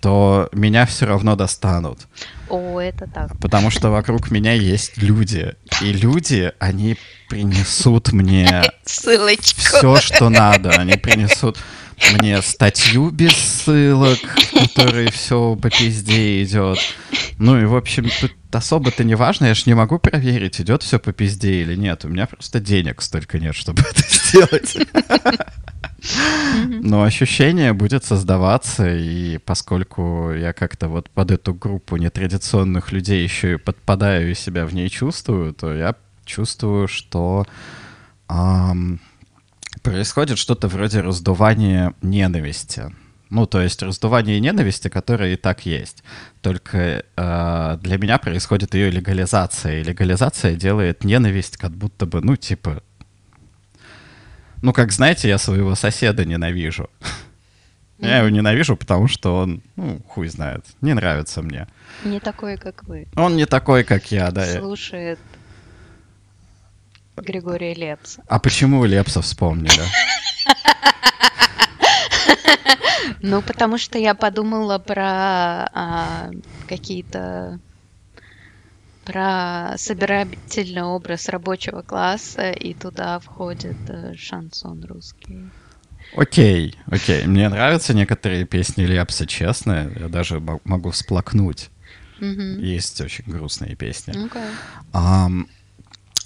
То 0.00 0.48
меня 0.52 0.86
все 0.86 1.06
равно 1.06 1.36
достанут. 1.36 2.06
О, 2.48 2.78
это 2.80 3.06
так. 3.06 3.38
Потому 3.40 3.70
что 3.70 3.90
вокруг 3.90 4.30
меня 4.30 4.52
есть 4.52 4.98
люди. 4.98 5.54
И 5.82 5.92
люди, 5.92 6.52
они 6.58 6.96
принесут 7.28 8.12
мне 8.12 8.62
Ссылочку. 8.84 9.60
все, 9.60 9.96
что 10.00 10.28
надо. 10.28 10.70
Они 10.70 10.96
принесут 10.96 11.58
мне 12.12 12.42
статью 12.42 13.10
без 13.10 13.32
ссылок, 13.32 14.18
в 14.18 14.68
которой 14.68 15.10
все 15.10 15.56
по 15.56 15.70
пизде 15.70 16.42
идет. 16.42 16.78
Ну 17.38 17.58
и, 17.60 17.64
в 17.64 17.74
общем, 17.74 18.08
тут 18.20 18.32
особо-то 18.52 19.02
не 19.02 19.14
важно. 19.14 19.46
Я 19.46 19.54
же 19.54 19.62
не 19.66 19.74
могу 19.74 19.98
проверить, 19.98 20.60
идет 20.60 20.82
все 20.82 20.98
по 20.98 21.12
пизде 21.12 21.62
или 21.62 21.74
нет. 21.74 22.04
У 22.04 22.08
меня 22.08 22.26
просто 22.26 22.60
денег 22.60 23.02
столько 23.02 23.38
нет, 23.38 23.54
чтобы 23.54 23.82
это 23.82 24.02
сделать. 24.02 24.76
Но 26.68 27.02
ощущение 27.02 27.72
будет 27.72 28.04
создаваться, 28.04 28.88
и 28.88 29.38
поскольку 29.38 30.32
я 30.32 30.52
как-то 30.52 30.88
вот 30.88 31.10
под 31.10 31.30
эту 31.30 31.54
группу 31.54 31.96
нетрадиционных 31.96 32.92
людей 32.92 33.22
еще 33.22 33.54
и 33.54 33.58
подпадаю 33.58 34.30
и 34.30 34.34
себя 34.34 34.66
в 34.66 34.74
ней 34.74 34.88
чувствую, 34.88 35.52
то 35.52 35.74
я 35.74 35.94
чувствую, 36.24 36.88
что 36.88 37.46
ам, 38.28 39.00
происходит 39.82 40.38
что-то 40.38 40.68
вроде 40.68 41.00
раздувания 41.00 41.94
ненависти. 42.02 42.92
Ну, 43.28 43.46
то 43.46 43.60
есть 43.60 43.82
раздувание 43.82 44.38
ненависти, 44.38 44.88
которое 44.88 45.32
и 45.34 45.36
так 45.36 45.66
есть. 45.66 46.04
Только 46.42 47.04
э, 47.16 47.78
для 47.82 47.98
меня 47.98 48.18
происходит 48.18 48.74
ее 48.74 48.90
легализация. 48.90 49.80
И 49.80 49.84
легализация 49.84 50.54
делает 50.54 51.02
ненависть 51.04 51.56
как 51.56 51.72
будто 51.72 52.06
бы, 52.06 52.20
ну, 52.20 52.36
типа... 52.36 52.82
Ну, 54.62 54.72
как 54.72 54.92
знаете, 54.92 55.28
я 55.28 55.38
своего 55.38 55.74
соседа 55.74 56.24
ненавижу. 56.24 56.90
Я 57.98 58.18
его 58.18 58.28
ненавижу, 58.28 58.76
потому 58.76 59.08
что 59.08 59.36
он, 59.38 59.62
ну, 59.76 60.02
хуй 60.06 60.28
знает, 60.28 60.66
не 60.82 60.92
нравится 60.92 61.40
мне. 61.40 61.66
Не 62.04 62.20
такой, 62.20 62.58
как 62.58 62.84
вы. 62.84 63.08
Он 63.16 63.36
не 63.36 63.46
такой, 63.46 63.84
как 63.84 64.12
я, 64.12 64.30
да. 64.30 64.44
Слушает 64.58 65.18
Григория 67.16 67.72
Лепса. 67.72 68.22
А 68.28 68.38
почему 68.38 68.84
Лепса 68.84 69.22
вспомнили? 69.22 69.80
Ну, 73.22 73.42
потому 73.42 73.78
что 73.78 73.98
я 73.98 74.14
подумала 74.14 74.78
про 74.78 75.68
а, 75.72 76.30
какие-то 76.68 77.58
про 79.06 79.74
собирательный 79.78 80.82
образ 80.82 81.28
рабочего 81.28 81.82
класса, 81.82 82.50
и 82.50 82.74
туда 82.74 83.18
входит 83.20 83.76
э, 83.88 84.14
шансон 84.16 84.84
русский. 84.84 85.48
Окей, 86.16 86.74
окей. 86.86 87.24
Мне 87.26 87.48
нравятся 87.48 87.94
некоторые 87.94 88.44
песни 88.44 88.82
Лепса, 88.84 89.26
честно. 89.26 89.90
Я 89.98 90.08
даже 90.08 90.40
мо- 90.40 90.60
могу 90.64 90.90
всплакнуть. 90.90 91.70
Мгм. 92.20 92.58
Есть 92.58 93.00
очень 93.00 93.24
грустные 93.26 93.76
песни. 93.76 94.12
Окей. 94.26 94.42
Ам, 94.92 95.48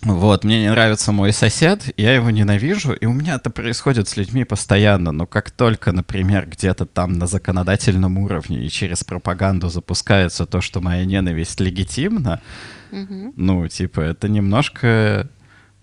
вот, 0.03 0.45
мне 0.45 0.61
не 0.63 0.71
нравится 0.71 1.13
мой 1.13 1.33
сосед, 1.33 1.93
я 1.99 2.15
его 2.15 2.31
ненавижу, 2.31 2.93
и 2.95 3.05
у 3.05 3.13
меня 3.13 3.35
это 3.35 3.51
происходит 3.51 4.09
с 4.09 4.17
людьми 4.17 4.45
постоянно. 4.45 5.13
Но 5.13 5.27
как 5.27 5.51
только, 5.51 5.93
например, 5.93 6.47
где-то 6.49 6.87
там 6.87 7.13
на 7.19 7.27
законодательном 7.27 8.17
уровне 8.17 8.65
и 8.65 8.71
через 8.71 9.05
пропаганду 9.05 9.69
запускается 9.69 10.47
то, 10.47 10.63
что 10.63 10.81
моя 10.81 11.05
ненависть 11.05 11.61
легитимна, 11.61 12.41
Мгм. 12.91 13.35
ну, 13.37 13.69
типа, 13.69 14.01
это 14.01 14.29
немножко 14.29 15.29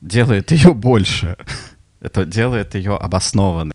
делает 0.01 0.51
ее 0.51 0.73
больше. 0.73 1.37
Это 1.99 2.25
делает 2.25 2.75
ее 2.75 2.95
обоснованной. 2.95 3.73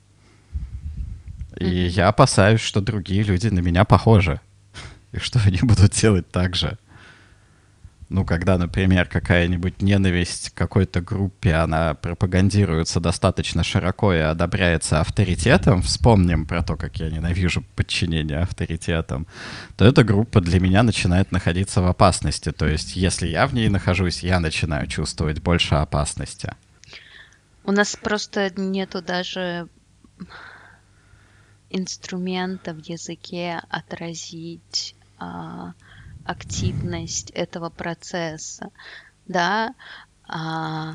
И 1.58 1.68
я 1.86 2.08
опасаюсь, 2.08 2.60
что 2.60 2.80
другие 2.80 3.24
люди 3.24 3.48
на 3.48 3.58
меня 3.58 3.84
похожи. 3.84 4.40
И 5.12 5.18
что 5.18 5.40
они 5.44 5.58
будут 5.62 5.92
делать 5.92 6.30
так 6.30 6.54
же. 6.54 6.78
Ну, 8.12 8.26
когда, 8.26 8.58
например, 8.58 9.06
какая-нибудь 9.06 9.80
ненависть 9.80 10.50
к 10.50 10.54
какой-то 10.54 11.00
группе, 11.00 11.54
она 11.54 11.94
пропагандируется 11.94 13.00
достаточно 13.00 13.64
широко 13.64 14.12
и 14.12 14.18
одобряется 14.18 15.00
авторитетом, 15.00 15.80
вспомним 15.80 16.46
про 16.46 16.62
то, 16.62 16.76
как 16.76 16.98
я 16.98 17.08
ненавижу 17.08 17.64
подчинение 17.74 18.40
авторитетам, 18.40 19.26
то 19.78 19.86
эта 19.86 20.04
группа 20.04 20.42
для 20.42 20.60
меня 20.60 20.82
начинает 20.82 21.32
находиться 21.32 21.80
в 21.80 21.86
опасности. 21.86 22.52
То 22.52 22.68
есть, 22.68 22.96
если 22.96 23.28
я 23.28 23.46
в 23.46 23.54
ней 23.54 23.70
нахожусь, 23.70 24.22
я 24.22 24.40
начинаю 24.40 24.86
чувствовать 24.88 25.40
больше 25.40 25.76
опасности. 25.76 26.54
У 27.64 27.72
нас 27.72 27.96
просто 27.96 28.52
нету 28.60 29.00
даже 29.00 29.68
инструмента 31.70 32.74
в 32.74 32.86
языке 32.86 33.62
отразить 33.70 34.94
а, 35.18 35.72
активность 36.24 37.30
этого 37.30 37.68
процесса, 37.70 38.68
да. 39.26 39.74
А, 40.28 40.94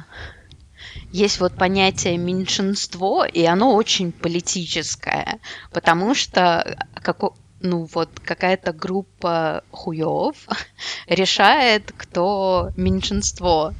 есть 1.11 1.39
вот 1.39 1.53
понятие 1.55 2.17
меньшинство, 2.17 3.25
и 3.25 3.43
оно 3.43 3.75
очень 3.75 4.11
политическое, 4.11 5.39
потому 5.71 6.13
что 6.15 6.77
како- 7.03 7.35
ну 7.59 7.87
вот 7.93 8.09
какая-то 8.23 8.71
группа 8.71 9.63
хуев 9.71 10.35
решает, 11.07 11.91
кто 11.97 12.69
меньшинство. 12.77 13.73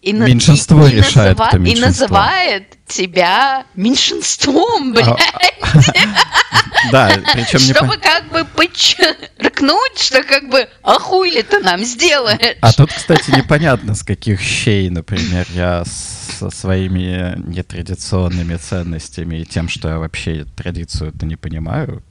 И 0.00 0.12
на- 0.12 0.26
Меньшинство 0.26 0.86
и- 0.86 0.92
и 0.92 0.96
решает, 0.96 1.36
называ- 1.36 1.48
кто 1.48 1.56
И 1.56 1.60
меньшинство. 1.60 2.06
называет 2.06 2.78
тебя 2.86 3.66
меньшинством, 3.74 4.92
блядь. 4.92 5.18
Да, 6.90 7.10
причем 7.32 7.58
не 7.66 7.72
Чтобы 7.74 7.96
как 7.96 8.30
бы 8.30 8.44
подчеркнуть, 8.44 9.98
что 9.98 10.22
как 10.22 10.48
бы, 10.48 10.68
а 10.82 10.98
хуй 10.98 11.30
ли 11.30 11.42
ты 11.42 11.60
нам 11.60 11.84
сделаешь? 11.84 12.56
А 12.60 12.72
тут, 12.72 12.92
кстати, 12.92 13.30
непонятно, 13.30 13.94
с 13.94 14.02
каких 14.02 14.40
щей, 14.40 14.90
например, 14.90 15.46
я 15.54 15.84
со 15.84 16.50
своими 16.50 17.34
нетрадиционными 17.46 18.56
ценностями 18.56 19.36
и 19.36 19.44
тем, 19.44 19.68
что 19.68 19.88
я 19.88 19.98
вообще 19.98 20.44
традицию-то 20.56 21.26
не 21.26 21.36
понимаю. 21.36 22.02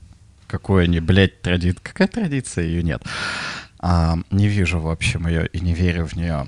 Какой 0.46 0.84
они, 0.84 1.00
блядь, 1.00 1.40
традиция? 1.40 1.82
Какая 1.82 2.08
традиция? 2.08 2.64
Ее 2.64 2.82
нет. 2.82 3.02
А, 3.78 4.16
не 4.30 4.48
вижу, 4.48 4.80
в 4.80 4.88
общем, 4.88 5.26
ее 5.26 5.46
и 5.48 5.60
не 5.60 5.74
верю 5.74 6.06
в 6.06 6.14
нее. 6.14 6.46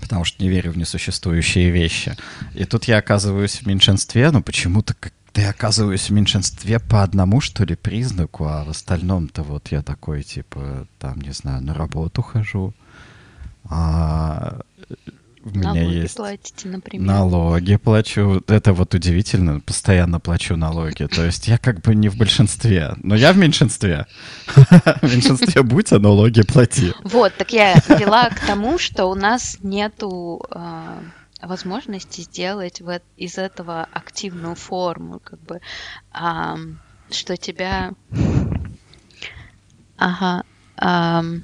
Потому 0.00 0.24
что 0.24 0.42
не 0.42 0.48
верю 0.48 0.72
в 0.72 0.78
несуществующие 0.78 1.70
вещи. 1.70 2.16
И 2.54 2.64
тут 2.64 2.84
я 2.84 2.98
оказываюсь 2.98 3.60
в 3.60 3.66
меньшинстве, 3.66 4.30
но 4.30 4.42
почему-то 4.42 4.94
как 4.94 5.12
я 5.34 5.50
оказываюсь 5.50 6.08
в 6.08 6.12
меньшинстве 6.12 6.78
по 6.80 7.02
одному, 7.02 7.40
что 7.40 7.64
ли, 7.64 7.74
признаку, 7.76 8.46
а 8.46 8.64
в 8.64 8.70
остальном-то 8.70 9.42
вот 9.42 9.68
я 9.68 9.82
такой, 9.82 10.22
типа, 10.22 10.86
там, 10.98 11.20
не 11.20 11.32
знаю, 11.32 11.62
на 11.62 11.74
работу 11.74 12.22
хожу, 12.22 12.72
А, 13.68 14.60
у 15.42 15.50
меня 15.50 15.72
Налоги 15.72 15.94
есть 15.94 16.16
платите, 16.16 16.68
например. 16.68 17.06
налоги 17.06 17.76
плачу. 17.76 18.42
Это 18.46 18.74
вот 18.74 18.92
удивительно, 18.94 19.60
постоянно 19.60 20.20
плачу 20.20 20.54
налоги. 20.56 21.06
То 21.06 21.24
есть 21.24 21.48
я 21.48 21.56
как 21.56 21.80
бы 21.80 21.94
не 21.94 22.10
в 22.10 22.16
большинстве, 22.18 22.94
но 23.02 23.14
я 23.14 23.32
в 23.32 23.38
меньшинстве. 23.38 24.06
В 24.56 25.02
меньшинстве 25.02 25.62
будь, 25.62 25.92
а 25.92 25.98
налоги 25.98 26.42
плати. 26.42 26.92
Вот, 27.04 27.34
так 27.38 27.52
я 27.52 27.74
вела 27.88 28.28
к 28.28 28.40
тому, 28.46 28.78
что 28.78 29.06
у 29.06 29.14
нас 29.14 29.56
нету 29.62 30.44
а, 30.50 30.98
возможности 31.42 32.22
сделать 32.22 32.80
в 32.80 32.88
эт- 32.88 33.02
из 33.16 33.38
этого 33.38 33.86
активную 33.92 34.54
форму, 34.54 35.20
как 35.20 35.40
бы, 35.40 35.60
ам, 36.12 36.80
что 37.10 37.36
тебя, 37.36 37.92
ага, 39.96 40.44
ам, 40.76 41.42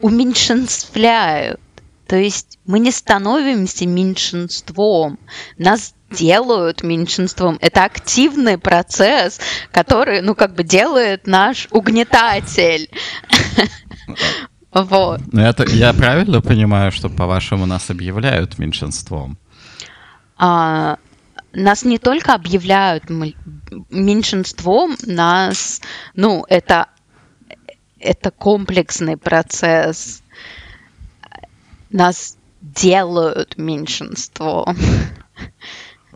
уменьшинствляют. 0.00 1.60
То 2.06 2.16
есть 2.16 2.58
мы 2.66 2.80
не 2.80 2.90
становимся 2.90 3.86
меньшинством, 3.86 5.18
нас 5.58 5.94
делают 6.10 6.82
меньшинством. 6.82 7.56
Это 7.60 7.84
активный 7.84 8.58
процесс, 8.58 9.38
который, 9.70 10.20
ну, 10.20 10.34
как 10.34 10.54
бы 10.54 10.64
делает 10.64 11.26
наш 11.28 11.68
угнетатель. 11.70 12.90
Вот. 14.72 15.20
Но 15.32 15.42
это, 15.42 15.64
я 15.68 15.92
правильно 15.92 16.40
понимаю, 16.40 16.92
что, 16.92 17.08
по-вашему, 17.08 17.66
нас 17.66 17.90
объявляют 17.90 18.58
меньшинством? 18.58 19.36
А, 20.36 20.98
нас 21.52 21.84
не 21.84 21.98
только 21.98 22.34
объявляют 22.34 23.04
меньшинством, 23.90 24.96
нас, 25.04 25.80
ну, 26.14 26.44
это, 26.48 26.86
это 27.98 28.30
комплексный 28.30 29.16
процесс. 29.16 30.22
Нас 31.90 32.36
делают 32.60 33.58
меньшинством. 33.58 34.76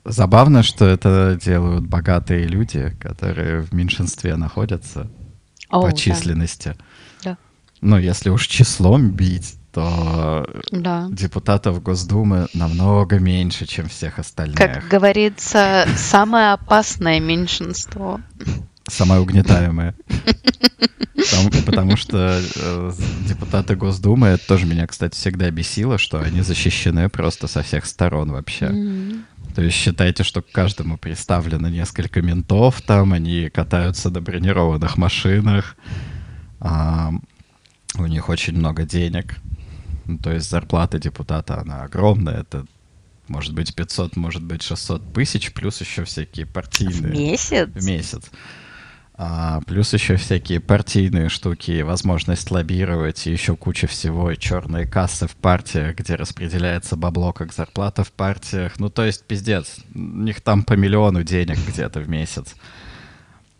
Забавно, 0.04 0.62
что 0.62 0.84
это 0.84 1.38
делают 1.42 1.86
богатые 1.86 2.46
люди, 2.46 2.94
которые 3.00 3.62
в 3.62 3.72
меньшинстве 3.72 4.36
находятся 4.36 5.10
О, 5.70 5.82
по 5.82 5.92
численности. 5.96 6.76
Да. 6.78 6.84
Ну, 7.84 7.98
если 7.98 8.30
уж 8.30 8.46
числом 8.46 9.10
бить, 9.10 9.56
то 9.70 10.48
Да. 10.70 11.06
депутатов 11.10 11.82
Госдумы 11.82 12.46
намного 12.54 13.18
меньше, 13.18 13.66
чем 13.66 13.88
всех 13.88 14.18
остальных. 14.18 14.56
Как 14.56 14.88
говорится, 14.88 15.86
самое 15.94 16.52
опасное 16.52 17.20
меньшинство. 17.20 18.20
Самое 18.88 19.20
угнетаемое. 19.20 19.94
Потому, 21.14 21.50
потому 21.66 21.96
что 21.96 22.40
э, 22.56 22.92
депутаты 23.28 23.76
Госдумы, 23.76 24.28
это 24.28 24.46
тоже 24.46 24.66
меня, 24.66 24.86
кстати, 24.86 25.14
всегда 25.14 25.50
бесило, 25.50 25.98
что 25.98 26.20
они 26.20 26.40
защищены 26.40 27.10
просто 27.10 27.48
со 27.48 27.62
всех 27.62 27.84
сторон 27.84 28.32
вообще. 28.32 28.66
М. 28.66 29.26
То 29.54 29.62
есть 29.62 29.76
считайте, 29.76 30.22
что 30.22 30.40
к 30.40 30.50
каждому 30.50 30.96
приставлено 30.96 31.68
несколько 31.68 32.22
ментов, 32.22 32.80
там 32.82 33.12
они 33.12 33.50
катаются 33.50 34.08
на 34.10 34.20
бронированных 34.20 34.96
машинах, 34.96 35.76
а, 36.60 37.12
у 37.98 38.06
них 38.06 38.28
очень 38.28 38.54
много 38.56 38.84
денег. 38.84 39.36
Ну, 40.06 40.18
то 40.18 40.32
есть 40.32 40.50
зарплата 40.50 40.98
депутата, 40.98 41.60
она 41.60 41.84
огромная, 41.84 42.40
это 42.40 42.66
может 43.28 43.54
быть 43.54 43.74
500, 43.74 44.16
может 44.16 44.42
быть 44.42 44.62
600 44.62 45.12
тысяч, 45.14 45.52
плюс 45.52 45.80
еще 45.80 46.04
всякие 46.04 46.46
В 46.46 46.52
партийные 46.52 47.12
месяц? 47.12 47.68
в 47.74 47.84
месяц. 47.86 48.30
А, 49.16 49.60
плюс 49.66 49.92
еще 49.92 50.16
всякие 50.16 50.58
партийные 50.58 51.28
штуки, 51.28 51.82
возможность 51.82 52.50
лоббировать 52.50 53.26
и 53.26 53.30
еще 53.30 53.56
куча 53.56 53.86
всего, 53.86 54.32
и 54.32 54.36
черные 54.38 54.86
кассы 54.86 55.28
в 55.28 55.36
партиях, 55.36 55.96
где 55.96 56.16
распределяется 56.16 56.96
бабло 56.96 57.32
как 57.32 57.52
зарплата 57.52 58.02
в 58.02 58.10
партиях. 58.10 58.80
Ну, 58.80 58.90
то 58.90 59.04
есть, 59.04 59.24
пиздец, 59.24 59.76
у 59.94 59.98
них 59.98 60.40
там 60.40 60.64
по 60.64 60.72
миллиону 60.72 61.22
денег 61.22 61.58
где-то 61.66 62.00
в 62.00 62.08
месяц. 62.08 62.56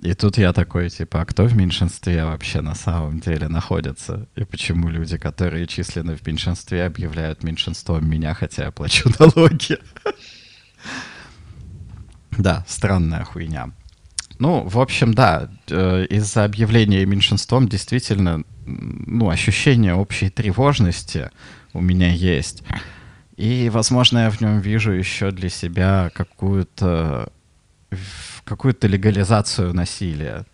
И 0.05 0.13
тут 0.13 0.37
я 0.37 0.53
такой, 0.53 0.91
типа, 0.91 1.23
а 1.23 1.25
кто 1.25 1.45
в 1.47 1.57
меньшинстве 1.57 2.27
вообще 2.27 2.61
на 2.61 2.75
самом 2.75 3.21
деле 3.21 3.49
находится? 3.49 4.29
И 4.37 4.45
почему 4.45 4.91
люди, 4.91 5.17
которые 5.17 5.67
численны 5.67 6.15
в 6.15 6.27
меньшинстве, 6.27 6.85
объявляют 6.85 7.43
меньшинством 7.43 8.07
меня, 8.07 8.35
хотя 8.35 8.65
я 8.65 8.71
плачу 8.71 9.11
налоги? 9.19 9.79
Да, 12.33 12.67
странная 12.69 13.25
хуйня. 13.25 13.71
Ну, 14.39 14.65
в 14.69 14.79
общем, 14.79 15.15
да, 15.15 15.49
э, 15.71 16.05
из-за 16.11 16.45
объявления 16.45 17.07
меньшинством 17.07 17.67
действительно, 17.67 18.43
ну, 18.67 19.31
ощущение 19.31 19.95
общей 19.95 20.29
тревожности 20.29 21.31
у 21.73 21.81
меня 21.81 22.13
есть. 22.13 22.63
И, 23.39 23.71
возможно, 23.73 24.19
я 24.19 24.31
в 24.31 24.39
нем 24.43 24.61
вижу 24.61 24.93
еще 24.93 25.31
для 25.31 25.49
себя 25.49 26.11
какую-то 26.15 27.33
какую-то 28.45 28.87
легализацию 28.87 29.75
насилия, 29.75 30.45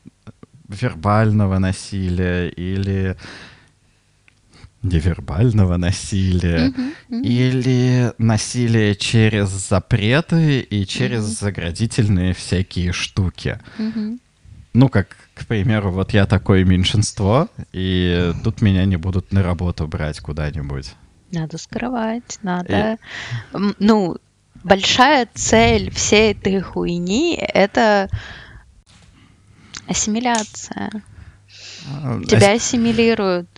вербального 0.69 1.59
насилия 1.59 2.49
или 2.49 3.17
невербального 4.83 5.77
насилия, 5.77 6.73
или 7.11 8.13
насилие 8.19 8.95
через 8.95 9.49
запреты 9.51 10.61
и 10.61 10.87
через 10.87 11.23
заградительные 11.25 12.33
всякие 12.33 12.93
штуки. 12.93 13.59
Мгм. 13.79 14.21
Ну, 14.73 14.89
как, 14.89 15.17
к 15.35 15.47
примеру, 15.47 15.91
вот 15.91 16.13
я 16.13 16.27
такое 16.27 16.65
меньшинство, 16.65 17.49
и 17.73 18.33
тут 18.45 18.63
меня 18.63 18.85
не 18.85 18.97
будут 18.97 19.33
на 19.33 19.43
работу 19.43 19.87
брать 19.89 20.21
куда-нибудь. 20.21 20.95
Надо 21.33 21.59
скрывать, 21.59 22.39
надо... 22.43 22.97
М, 23.53 23.75
Ну, 23.79 24.17
большая 24.63 25.29
цель 25.35 25.91
всей 25.91 26.33
этой 26.33 26.61
хуйни— 26.61 27.37
это 27.55 28.09
ассимиляция. 29.87 30.91
Тебя 32.29 32.53
ассимилируют. 32.53 33.49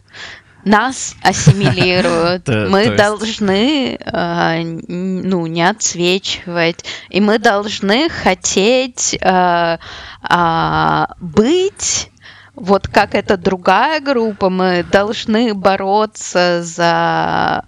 Нас 0.64 1.16
ассимилируют. 1.22 2.46
Мы 2.70 2.96
должны, 2.96 3.98
а, 4.06 4.58
ну, 4.62 5.46
не 5.46 5.68
отсвечивать. 5.68 6.84
И 7.10 7.20
мы 7.20 7.40
должны 7.40 8.08
хотеть 8.08 9.18
а, 9.20 9.80
а, 10.22 11.14
быть 11.18 12.10
вот 12.54 12.86
как 12.86 13.14
эта 13.14 13.36
другая 13.36 13.98
группа, 14.00 14.50
мы 14.50 14.84
должны 14.84 15.54
бороться 15.54 16.62
за 16.62 17.64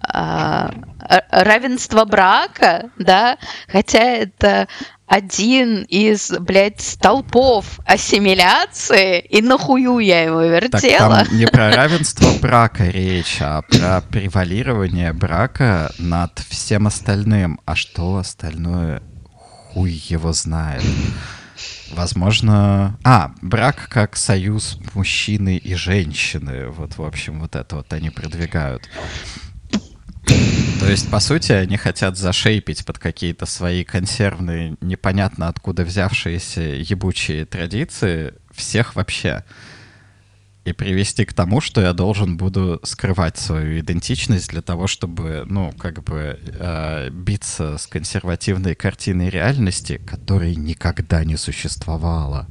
равенство 1.29 2.05
брака, 2.05 2.89
да, 2.97 3.37
хотя 3.67 3.99
это 3.99 4.67
один 5.07 5.83
из, 5.83 6.31
блядь, 6.31 6.81
столпов 6.81 7.79
ассимиляции, 7.85 9.19
и 9.19 9.41
нахую 9.41 9.99
я 9.99 10.23
его 10.23 10.41
Так 10.41 10.81
вертела. 10.81 11.25
там 11.25 11.37
не 11.37 11.45
про 11.45 11.71
равенство 11.71 12.31
брака 12.41 12.85
речь, 12.85 13.37
а 13.39 13.61
про 13.61 14.01
превалирование 14.01 15.13
брака 15.13 15.91
над 15.99 16.39
всем 16.49 16.87
остальным. 16.87 17.59
А 17.65 17.75
что 17.75 18.17
остальное? 18.17 19.03
Хуй 19.73 19.91
его 19.91 20.33
знает. 20.33 20.83
Возможно... 21.91 22.97
А, 23.03 23.31
брак 23.41 23.87
как 23.89 24.17
союз 24.17 24.79
мужчины 24.93 25.57
и 25.57 25.75
женщины. 25.75 26.67
Вот, 26.69 26.97
в 26.97 27.03
общем, 27.03 27.41
вот 27.41 27.55
это 27.55 27.75
вот 27.77 27.93
они 27.93 28.09
продвигают. 28.09 28.89
То 30.85 30.91
есть, 30.91 31.09
по 31.09 31.19
сути, 31.19 31.51
они 31.51 31.77
хотят 31.77 32.15
зашейпить 32.15 32.85
под 32.85 32.99
какие-то 32.99 33.47
свои 33.47 33.83
консервные, 33.83 34.77
непонятно 34.81 35.47
откуда 35.47 35.83
взявшиеся 35.83 36.61
ебучие 36.61 37.45
традиции 37.45 38.35
всех 38.51 38.95
вообще. 38.95 39.43
И 40.63 40.73
привести 40.73 41.25
к 41.25 41.33
тому, 41.33 41.59
что 41.59 41.81
я 41.81 41.91
должен 41.93 42.37
буду 42.37 42.79
скрывать 42.83 43.35
свою 43.37 43.79
идентичность 43.79 44.51
для 44.51 44.61
того, 44.61 44.85
чтобы, 44.85 45.43
ну, 45.47 45.71
как 45.71 46.03
бы 46.03 46.39
э, 46.43 47.09
биться 47.09 47.79
с 47.79 47.87
консервативной 47.87 48.75
картиной 48.75 49.31
реальности, 49.31 49.99
которой 50.05 50.55
никогда 50.55 51.23
не 51.23 51.35
существовало. 51.35 52.47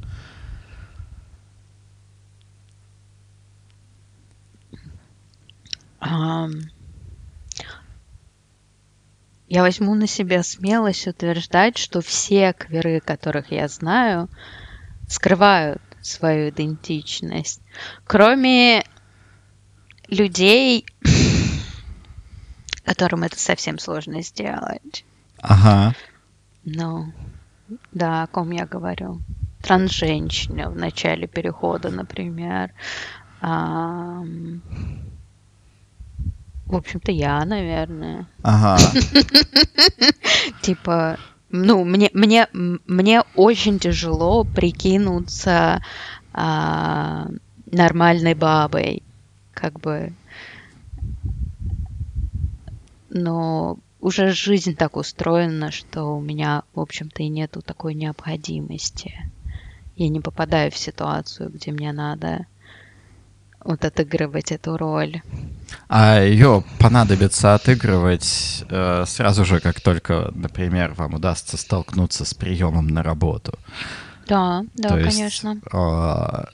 Ам, 6.01 6.51
Я 9.47 9.61
возьму 9.61 9.93
на 9.93 10.07
себя 10.07 10.41
смелость 10.41 11.07
утверждать, 11.07 11.77
что 11.77 12.01
все 12.01 12.53
кверы, 12.53 12.99
которых 12.99 13.51
я 13.51 13.67
знаю, 13.67 14.29
скрывают 15.07 15.81
свою 16.01 16.49
идентичность. 16.49 17.61
Кроме 18.05 18.83
людей, 20.07 20.85
которым 22.85 23.23
это 23.23 23.39
совсем 23.39 23.77
сложно 23.77 24.21
сделать. 24.23 25.05
Ага. 25.41 25.93
Ну, 26.63 27.13
да, 27.91 28.23
о 28.23 28.27
ком 28.27 28.51
я 28.51 28.65
говорю. 28.65 29.21
Трансженщина 29.61 30.69
в 30.69 30.75
начале 30.75 31.27
перехода, 31.27 31.89
например. 31.89 32.71
Ам, 33.41 34.61
В 36.67 36.75
общем-то, 36.75 37.11
я, 37.11 37.45
наверное. 37.45 38.27
Ага. 38.41 38.77
Типа, 40.61 41.17
ну, 41.49 41.83
мне, 41.85 42.09
мне, 42.13 42.47
мне 42.53 43.21
очень 43.35 43.77
тяжело 43.77 44.43
прикинуться 44.43 45.81
а, 46.33 47.27
нормальной 47.71 48.33
бабой. 48.33 49.03
Как 49.53 49.79
бы. 49.79 50.13
Но 53.09 53.77
уже 54.01 54.29
жизнь 54.31 54.75
так 54.75 54.97
устроена, 54.97 55.71
что 55.71 56.17
у 56.17 56.21
меня, 56.21 56.63
в 56.73 56.79
общем-то, 56.79 57.23
и 57.23 57.29
нету 57.29 57.61
такой 57.61 57.93
необходимости. 57.93 59.13
Я 59.95 60.09
не 60.09 60.19
попадаю 60.19 60.71
в 60.71 60.77
ситуацию, 60.77 61.49
где 61.51 61.71
мне 61.71 61.93
надо 61.93 62.47
вот 63.65 63.83
отыгрывать 63.83 64.51
эту 64.51 64.77
роль. 64.77 65.21
А 65.89 66.21
ее 66.21 66.63
понадобится 66.79 67.55
отыгрывать 67.55 68.63
э, 68.69 69.03
сразу 69.07 69.43
же, 69.43 69.59
как 69.59 69.81
только, 69.81 70.31
например, 70.33 70.93
вам 70.93 71.15
удастся 71.15 71.57
столкнуться 71.57 72.23
с 72.25 72.33
приемом 72.33 72.87
на 72.87 73.03
работу. 73.03 73.57
Да, 74.27 74.63
да, 74.75 74.89
То 74.89 74.99
есть, 74.99 75.17
конечно. 75.17 75.59
э, 75.73 76.45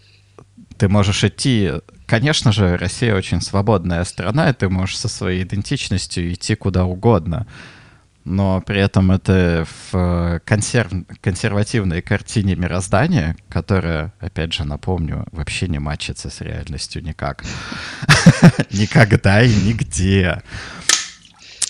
ты 0.78 0.90
можешь 0.90 1.24
идти... 1.24 1.72
Конечно 2.08 2.52
же, 2.52 2.78
Россия 2.78 3.16
очень 3.16 3.40
свободная 3.40 4.04
страна, 4.04 4.50
и 4.50 4.54
ты 4.54 4.68
можешь 4.68 4.98
со 4.98 5.08
своей 5.08 5.44
идентичностью 5.44 6.34
идти 6.34 6.56
куда 6.56 6.86
угодно. 6.86 7.48
Но 8.24 8.62
при 8.62 8.80
этом 8.80 9.12
это 9.12 9.66
в 9.66 9.96
э, 9.96 10.40
консерв... 10.46 10.92
консервативной 11.22 12.02
картине 12.02 12.56
мироздания, 12.56 13.36
которая, 13.50 14.14
опять 14.20 14.54
же, 14.54 14.64
напомню, 14.64 15.26
вообще 15.32 15.68
не 15.68 15.80
мачится 15.80 16.30
с 16.30 16.42
реальностью 16.42 17.04
никак. 17.04 17.44
Никогда 18.72 19.42
и 19.42 19.50
нигде. 19.50 20.42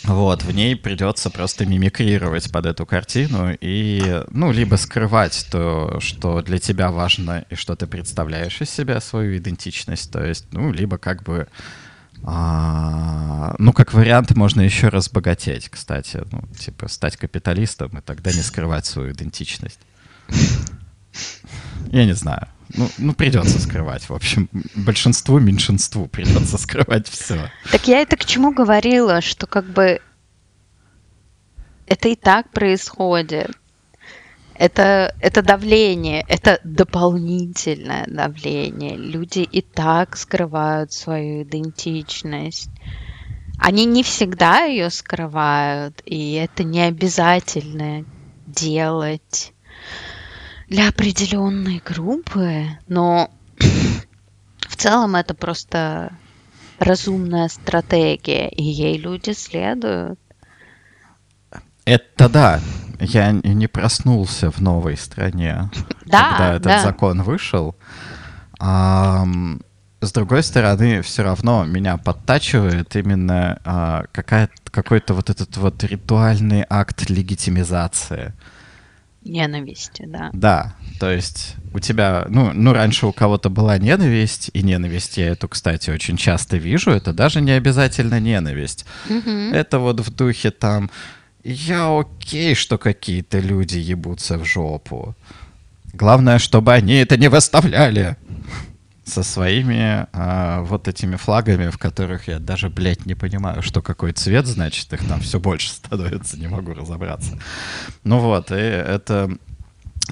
Вот, 0.03 0.43
в 0.43 0.51
ней 0.51 0.75
придется 0.75 1.29
просто 1.29 1.65
мимикрировать 1.65 2.51
под 2.51 2.65
эту 2.65 2.85
картину 2.87 3.55
и, 3.61 4.23
ну, 4.31 4.51
либо 4.51 4.75
скрывать 4.75 5.47
то, 5.51 5.99
что 5.99 6.41
для 6.41 6.57
тебя 6.57 6.89
важно 6.89 7.45
и 7.51 7.55
что 7.55 7.75
ты 7.75 7.85
представляешь 7.85 8.59
из 8.61 8.71
себя, 8.71 8.99
свою 8.99 9.37
идентичность, 9.37 10.11
то 10.11 10.25
есть, 10.25 10.47
ну, 10.51 10.71
либо 10.71 10.97
как 10.97 11.21
бы, 11.21 11.47
а, 12.23 13.55
ну, 13.57 13.73
как 13.73 13.93
вариант, 13.93 14.35
можно 14.35 14.61
еще 14.61 14.89
разбогатеть, 14.89 15.69
кстати, 15.69 16.23
ну, 16.31 16.43
типа 16.59 16.87
стать 16.87 17.17
капиталистом 17.17 17.97
и 17.97 18.01
тогда 18.01 18.31
не 18.31 18.41
скрывать 18.41 18.85
свою 18.85 19.13
идентичность. 19.13 19.79
Я 21.91 22.05
не 22.05 22.13
знаю. 22.13 22.47
Ну, 22.73 22.89
ну, 22.97 23.13
придется 23.13 23.59
скрывать, 23.59 24.07
в 24.07 24.13
общем. 24.13 24.49
Большинству, 24.75 25.39
меньшинству 25.39 26.07
придется 26.07 26.57
скрывать 26.57 27.09
все. 27.09 27.51
Так 27.71 27.87
я 27.87 27.99
это 27.99 28.15
к 28.15 28.25
чему 28.25 28.53
говорила, 28.53 29.21
что 29.21 29.47
как 29.47 29.65
бы 29.65 29.99
это 31.87 32.07
и 32.07 32.15
так 32.15 32.49
происходит. 32.51 33.51
Это, 34.55 35.15
это 35.19 35.41
давление, 35.41 36.23
это 36.27 36.59
дополнительное 36.63 38.05
давление. 38.07 38.95
Люди 38.95 39.39
и 39.39 39.61
так 39.61 40.15
скрывают 40.17 40.93
свою 40.93 41.43
идентичность. 41.43 42.69
Они 43.57 43.85
не 43.85 44.03
всегда 44.03 44.63
ее 44.63 44.89
скрывают, 44.89 46.01
и 46.05 46.33
это 46.33 46.63
не 46.63 46.81
обязательно 46.81 48.05
делать 48.45 49.53
для 50.67 50.89
определенной 50.89 51.81
группы, 51.83 52.65
но 52.87 53.31
в 54.59 54.75
целом 54.75 55.15
это 55.15 55.33
просто 55.33 56.13
разумная 56.79 57.49
стратегия, 57.49 58.49
и 58.49 58.63
ей 58.63 58.97
люди 58.97 59.31
следуют. 59.31 60.19
Это 61.85 62.29
да. 62.29 62.59
Я 63.01 63.31
не 63.31 63.67
проснулся 63.67 64.51
в 64.51 64.59
новой 64.61 64.95
стране, 64.95 65.69
Да, 66.05 66.29
когда 66.31 66.49
этот 66.53 66.63
да. 66.63 66.83
закон 66.83 67.23
вышел. 67.23 67.75
Ам, 68.59 69.61
с 70.01 70.11
другой 70.11 70.43
стороны, 70.43 71.01
все 71.01 71.23
равно 71.23 71.65
меня 71.65 71.97
подтачивает 71.97 72.95
именно 72.95 73.59
а, 73.65 74.05
какой-то 74.11 75.13
вот 75.13 75.29
этот 75.29 75.57
вот 75.57 75.83
ритуальный 75.83 76.65
акт 76.69 77.09
легитимизации. 77.09 78.33
Ненависти, 79.23 80.05
да. 80.07 80.31
Да, 80.33 80.73
то 80.99 81.11
есть 81.11 81.55
у 81.73 81.79
тебя, 81.79 82.25
ну, 82.29 82.51
ну, 82.53 82.73
раньше 82.73 83.05
у 83.05 83.13
кого-то 83.13 83.49
была 83.49 83.77
ненависть, 83.77 84.49
и 84.53 84.63
ненависть 84.63 85.17
я 85.17 85.27
эту, 85.27 85.47
кстати, 85.47 85.91
очень 85.91 86.17
часто 86.17 86.57
вижу, 86.57 86.89
это 86.89 87.13
даже 87.13 87.39
не 87.39 87.51
обязательно 87.51 88.19
ненависть. 88.19 88.85
Мгм. 89.07 89.53
Это 89.53 89.77
вот 89.77 89.99
в 89.99 90.09
духе 90.09 90.49
там, 90.49 90.89
я 91.43 91.99
окей, 91.99 92.55
что 92.55 92.77
какие-то 92.77 93.39
люди 93.39 93.77
ебутся 93.77 94.37
в 94.37 94.45
жопу. 94.45 95.15
Главное, 95.93 96.39
чтобы 96.39 96.73
они 96.73 96.93
это 96.95 97.17
не 97.17 97.29
выставляли 97.29 98.15
со 99.03 99.23
своими 99.23 100.07
а, 100.13 100.61
вот 100.61 100.87
этими 100.87 101.15
флагами, 101.15 101.69
в 101.69 101.77
которых 101.77 102.27
я 102.27 102.39
даже, 102.39 102.69
блядь, 102.69 103.05
не 103.05 103.15
понимаю, 103.15 103.61
что 103.61 103.81
какой 103.81 104.13
цвет, 104.13 104.45
значит, 104.45 104.93
их 104.93 105.05
там 105.07 105.19
все 105.19 105.39
больше 105.39 105.69
становится, 105.69 106.37
не 106.37 106.47
могу 106.47 106.73
разобраться. 106.73 107.37
Ну 108.03 108.19
вот, 108.19 108.51
и 108.51 108.55
это 108.55 109.29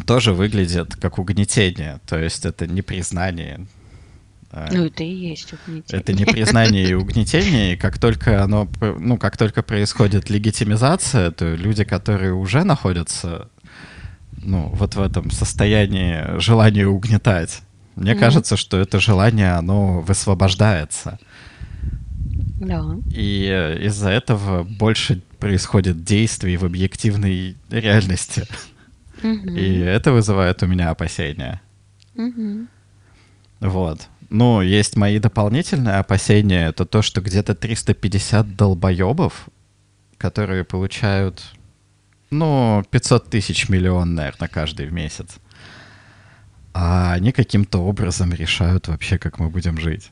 тоже 0.06 0.34
выглядит 0.34 0.96
как 0.96 1.18
угнетение, 1.18 2.00
то 2.08 2.18
есть 2.18 2.46
это 2.46 2.68
не 2.68 2.82
признание. 2.82 3.68
А, 4.52 4.68
Ну, 4.72 4.86
это 4.86 5.04
и 5.04 5.14
есть 5.14 5.54
угнетение. 5.54 6.02
это 6.02 6.14
не 6.14 6.26
признание 6.26 6.90
и 6.90 6.94
угнетение, 6.94 7.74
и 7.74 7.78
как 7.78 7.98
только 8.00 8.44
оно, 8.44 8.68
ну, 8.82 9.18
как 9.18 9.38
только 9.38 9.62
происходит 9.64 10.30
легитимизация, 10.30 11.32
то 11.32 11.54
люди, 11.56 11.84
которые 11.84 12.34
уже 12.34 12.64
находятся, 12.64 13.50
ну, 14.42 14.70
вот 14.74 14.96
в 14.96 15.02
этом 15.02 15.32
состоянии 15.32 16.40
желания 16.40 16.88
угнетать, 16.88 17.62
мне 17.96 18.12
Мгм. 18.12 18.20
кажется, 18.20 18.56
что 18.58 18.78
это 18.78 19.00
желание, 19.00 19.52
оно 19.54 20.02
высвобождается. 20.02 21.20
Да. 22.62 22.84
И 23.12 23.48
э, 23.50 23.86
из-за 23.86 24.10
этого 24.10 24.64
больше 24.64 25.22
происходит 25.40 26.04
действий 26.04 26.58
в 26.58 26.66
объективной 26.66 27.56
реальности. 27.70 28.46
Мгм. 29.22 29.56
И 29.58 29.78
это 29.80 30.12
вызывает 30.12 30.62
у 30.64 30.68
меня 30.68 30.90
опасения. 30.90 31.62
Мгм. 32.16 32.68
Вот. 33.62 34.08
Ну, 34.30 34.62
есть 34.62 34.96
мои 34.96 35.20
дополнительные 35.20 35.96
опасения. 35.96 36.68
Это 36.70 36.86
то, 36.86 37.02
что 37.02 37.22
где-то 37.22 37.56
350 37.56 38.56
долбоебов, 38.56 39.50
которые 40.18 40.64
получают, 40.64 41.44
ну, 42.30 42.84
500 42.92 43.30
тысяч 43.30 43.70
миллион, 43.70 44.16
наверное, 44.16 44.48
каждый 44.48 44.86
в 44.86 44.94
месяц. 44.94 45.38
А 46.74 47.14
они 47.14 47.32
каким-то 47.32 47.80
образом 47.80 48.32
решают 48.34 48.88
вообще, 48.88 49.18
как 49.18 49.40
мы 49.40 49.50
будем 49.50 49.80
жить. 49.80 50.12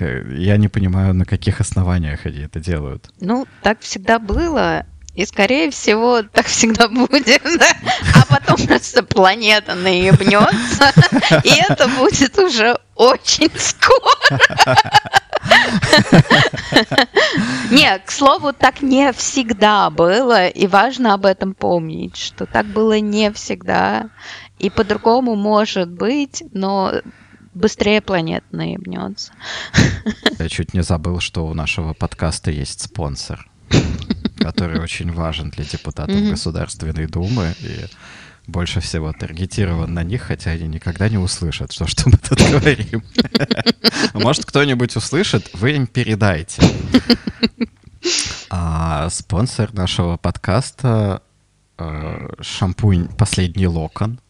Я 0.00 0.56
не 0.56 0.68
понимаю, 0.68 1.14
на 1.14 1.24
каких 1.24 1.60
основаниях 1.60 2.26
они 2.26 2.40
это 2.40 2.60
делают. 2.60 3.10
Ну, 3.20 3.46
так 3.62 3.80
всегда 3.80 4.18
было. 4.18 4.86
И, 5.16 5.24
скорее 5.24 5.70
всего, 5.70 6.22
так 6.22 6.46
всегда 6.46 6.88
будет. 6.90 7.42
А 8.14 8.26
потом 8.28 8.66
просто 8.66 9.02
планета 9.02 9.74
наебнется. 9.74 10.92
И 11.42 11.50
это 11.68 11.88
будет 11.88 12.38
уже 12.38 12.78
очень 12.94 13.50
скоро. 13.56 14.76
Не, 17.70 17.98
к 17.98 18.10
слову, 18.10 18.52
так 18.52 18.82
не 18.82 19.12
всегда 19.12 19.88
было. 19.90 20.48
И 20.48 20.66
важно 20.66 21.14
об 21.14 21.24
этом 21.24 21.54
помнить, 21.54 22.16
что 22.16 22.44
так 22.44 22.66
было 22.66 22.98
не 22.98 23.32
всегда. 23.32 24.10
И 24.58 24.68
по-другому 24.68 25.34
может 25.34 25.90
быть, 25.90 26.42
но 26.52 26.92
быстрее 27.54 28.02
планета 28.02 28.46
наебнется. 28.50 29.32
Я 30.38 30.48
чуть 30.48 30.74
не 30.74 30.82
забыл, 30.82 31.20
что 31.20 31.46
у 31.46 31.54
нашего 31.54 31.94
подкаста 31.94 32.50
есть 32.50 32.82
спонсор, 32.82 33.48
который 34.46 34.80
очень 34.80 35.12
важен 35.12 35.50
для 35.50 35.64
депутатов. 35.64 36.16
Государственной 36.30 37.06
Думы 37.06 37.52
и 37.60 37.86
больше 38.46 38.80
всего 38.80 39.12
таргетирован 39.12 39.92
на 39.92 40.04
них, 40.04 40.22
хотя 40.22 40.52
они 40.52 40.68
никогда 40.68 41.08
не 41.08 41.18
услышат, 41.18 41.72
что, 41.72 41.88
что 41.88 42.08
мы 42.08 42.16
тут 42.16 42.38
говорим. 42.50 43.02
Может, 44.14 44.44
кто-нибудь 44.44 44.94
услышит, 44.94 45.50
вы 45.54 45.72
им 45.72 45.88
передайте. 45.88 46.62
А 48.48 49.10
спонсор 49.10 49.74
нашего 49.74 50.16
подкаста 50.16 51.22
э, 51.76 52.28
шампунь 52.40 53.08
«Последний 53.18 53.66
локон» 53.66 54.20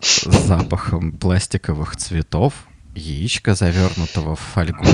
с 0.00 0.24
запахом 0.46 1.12
пластиковых 1.12 1.96
цветов, 1.96 2.54
яичко, 2.94 3.54
завернутого 3.54 4.34
в 4.34 4.40
фольгу, 4.40 4.86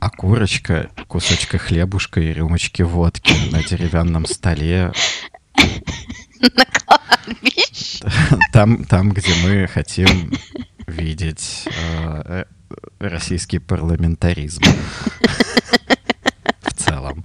окурочка, 0.00 0.90
кусочка 1.08 1.58
хлебушка 1.58 2.20
и 2.20 2.32
рюмочки 2.32 2.82
водки 2.82 3.34
на 3.52 3.62
деревянном 3.62 4.26
столе, 4.26 4.92
На 6.40 6.64
кладбище. 6.64 8.04
там, 8.52 8.84
там 8.84 9.10
где 9.12 9.32
мы 9.44 9.66
хотим 9.66 10.32
видеть 10.86 11.66
э, 11.66 12.22
э, 12.24 12.44
российский 12.98 13.58
парламентаризм. 13.58 14.62
В 16.62 16.72
целом. 16.74 17.24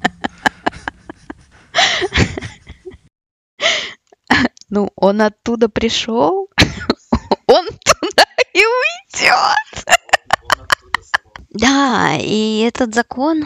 Ну, 4.70 4.92
он 4.96 5.22
оттуда 5.22 5.70
пришел, 5.70 6.50
он 7.48 7.68
туда 7.68 8.26
и 8.54 8.60
уйдет. 8.60 9.86
Да, 11.58 12.18
и 12.20 12.66
этот 12.68 12.94
закон, 12.94 13.46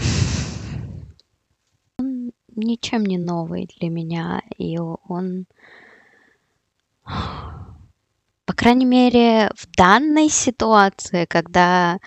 он 2.00 2.32
ничем 2.56 3.06
не 3.06 3.20
новый 3.20 3.70
для 3.80 3.90
меня, 3.90 4.42
и 4.58 4.80
он, 4.80 5.46
по 7.04 8.54
крайней 8.56 8.86
мере, 8.86 9.52
в 9.56 9.68
данной 9.78 10.30
ситуации, 10.30 11.26
когда 11.26 12.00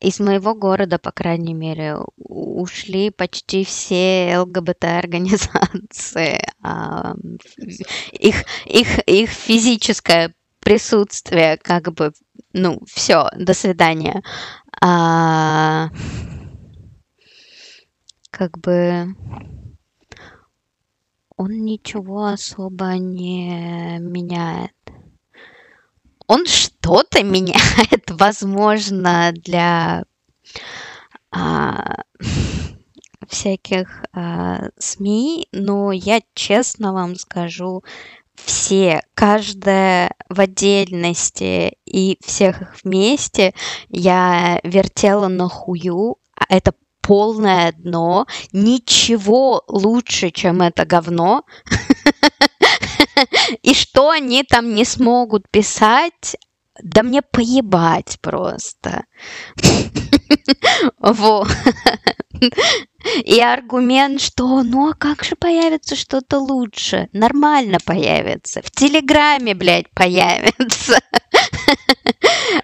из 0.00 0.18
моего 0.18 0.54
города, 0.54 0.98
по 0.98 1.12
крайней 1.12 1.52
мере, 1.52 1.98
ушли 2.16 3.10
почти 3.10 3.64
все 3.64 4.38
ЛГБТ-организации. 4.38 6.40
А, 6.62 7.14
их, 8.12 8.44
их, 8.64 8.98
их 9.06 9.28
физическое 9.28 10.32
присутствие, 10.60 11.58
как 11.58 11.92
бы, 11.92 12.12
ну, 12.52 12.80
все, 12.86 13.28
до 13.36 13.54
свидания. 13.54 14.22
А, 14.80 15.90
как 18.30 18.58
бы 18.58 19.14
он 21.36 21.50
ничего 21.64 22.26
особо 22.26 22.94
не 22.98 23.98
меняет. 23.98 24.72
Он 26.26 26.46
что-то 26.46 27.22
меняет, 27.22 28.04
возможно, 28.10 29.32
для 29.32 30.04
а, 31.30 32.02
всяких 33.26 34.04
а, 34.12 34.68
СМИ, 34.78 35.48
но 35.52 35.92
я 35.92 36.20
честно 36.34 36.92
вам 36.92 37.14
скажу, 37.16 37.82
все, 38.44 39.02
каждая 39.14 40.14
в 40.28 40.40
отдельности 40.40 41.76
и 41.84 42.18
всех 42.24 42.62
их 42.62 42.76
вместе 42.82 43.54
я 43.88 44.60
вертела 44.62 45.28
на 45.28 45.48
хую, 45.48 46.16
а 46.34 46.44
это 46.48 46.72
полное 47.08 47.72
дно, 47.72 48.26
ничего 48.52 49.62
лучше, 49.66 50.30
чем 50.30 50.60
это 50.60 50.84
говно. 50.84 51.44
И 53.62 53.72
что 53.74 54.10
они 54.10 54.44
там 54.44 54.74
не 54.74 54.84
смогут 54.84 55.50
писать, 55.50 56.36
да 56.82 57.02
мне 57.02 57.22
поебать 57.22 58.18
просто. 58.20 59.04
Вот. 60.98 61.48
И 63.24 63.40
аргумент, 63.40 64.20
что 64.20 64.62
ну 64.62 64.90
а 64.90 64.94
как 64.94 65.24
же 65.24 65.34
появится 65.34 65.96
что-то 65.96 66.38
лучше? 66.38 67.08
Нормально 67.12 67.78
появится. 67.84 68.62
В 68.62 68.70
Телеграме, 68.70 69.54
блядь, 69.54 69.90
появится. 69.90 71.00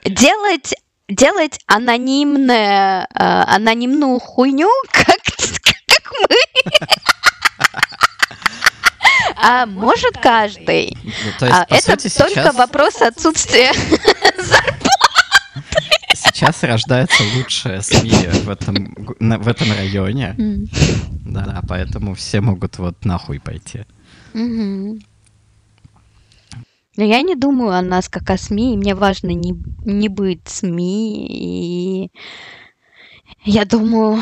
Делать 0.05 0.75
делать 1.09 1.61
анонимное, 1.67 3.07
э, 3.13 3.17
анонимную 3.19 4.19
хуйню, 4.19 4.71
как, 4.91 5.21
как 5.87 6.13
мы. 6.23 6.37
А 9.37 9.67
может 9.67 10.17
каждый. 10.19 10.97
Ну, 11.03 11.11
есть, 11.11 11.43
а, 11.43 11.67
это 11.69 12.01
сути, 12.01 12.19
только 12.19 12.35
сейчас... 12.35 12.55
вопрос 12.55 13.03
отсутствия. 13.03 13.73
Сейчас 16.35 16.65
рождается 16.65 17.23
лучшая 17.37 17.81
СМИ 17.81 18.11
в 18.43 18.51
этом, 18.51 18.93
в 19.21 19.49
этом 19.49 19.71
районе. 19.71 20.35
Mm. 20.37 20.69
Да, 21.27 21.63
поэтому 21.69 22.15
все 22.15 22.41
могут 22.41 22.79
вот 22.79 23.05
нахуй 23.05 23.39
пойти. 23.39 23.85
Mm-hmm. 24.33 25.01
Но 26.97 27.05
я 27.05 27.23
не 27.23 27.37
думаю 27.37 27.71
о 27.71 27.83
нас 27.83 28.09
как 28.09 28.31
о 28.31 28.37
СМИ, 28.37 28.75
и 28.75 28.77
мне 28.77 28.97
важно 28.97 29.29
не, 29.29 29.55
не 29.85 30.09
быть 30.09 30.49
СМИ, 30.49 31.27
и 31.29 32.11
я 33.45 33.65
думаю, 33.65 34.21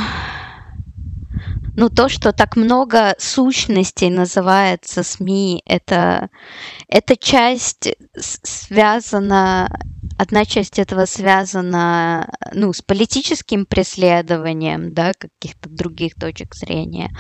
ну, 1.77 1.89
то, 1.89 2.11
что 2.11 2.33
так 2.33 2.57
много 2.57 3.15
сущностей 3.19 4.11
называется 4.11 5.03
СМИ, 5.03 5.63
это, 5.65 6.29
эта 6.89 7.17
часть 7.17 7.95
связана, 8.19 9.71
одна 10.19 10.45
часть 10.45 10.79
этого 10.79 11.05
связана, 11.07 12.29
ну, 12.53 12.73
с 12.73 12.83
политическим 12.83 13.67
преследованием, 13.67 14.93
да, 14.93 15.13
каких-то 15.19 15.69
других 15.69 16.15
точек 16.15 16.55
зрения, 16.55 17.11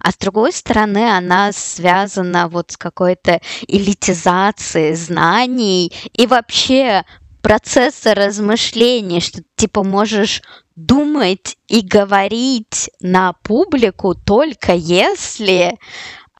а 0.00 0.10
с 0.10 0.16
другой 0.16 0.52
стороны, 0.52 1.10
она 1.10 1.52
связана 1.52 2.48
вот 2.48 2.72
с 2.72 2.76
какой-то 2.76 3.40
элитизацией 3.66 4.94
знаний 4.94 5.92
и 6.12 6.26
вообще 6.26 7.04
процесса 7.42 8.14
размышления, 8.14 9.20
что 9.20 9.42
типа 9.56 9.82
можешь 9.82 10.42
думать 10.76 11.56
и 11.66 11.80
говорить 11.80 12.90
на 13.00 13.32
публику 13.32 14.14
только 14.14 14.74
если 14.74 15.78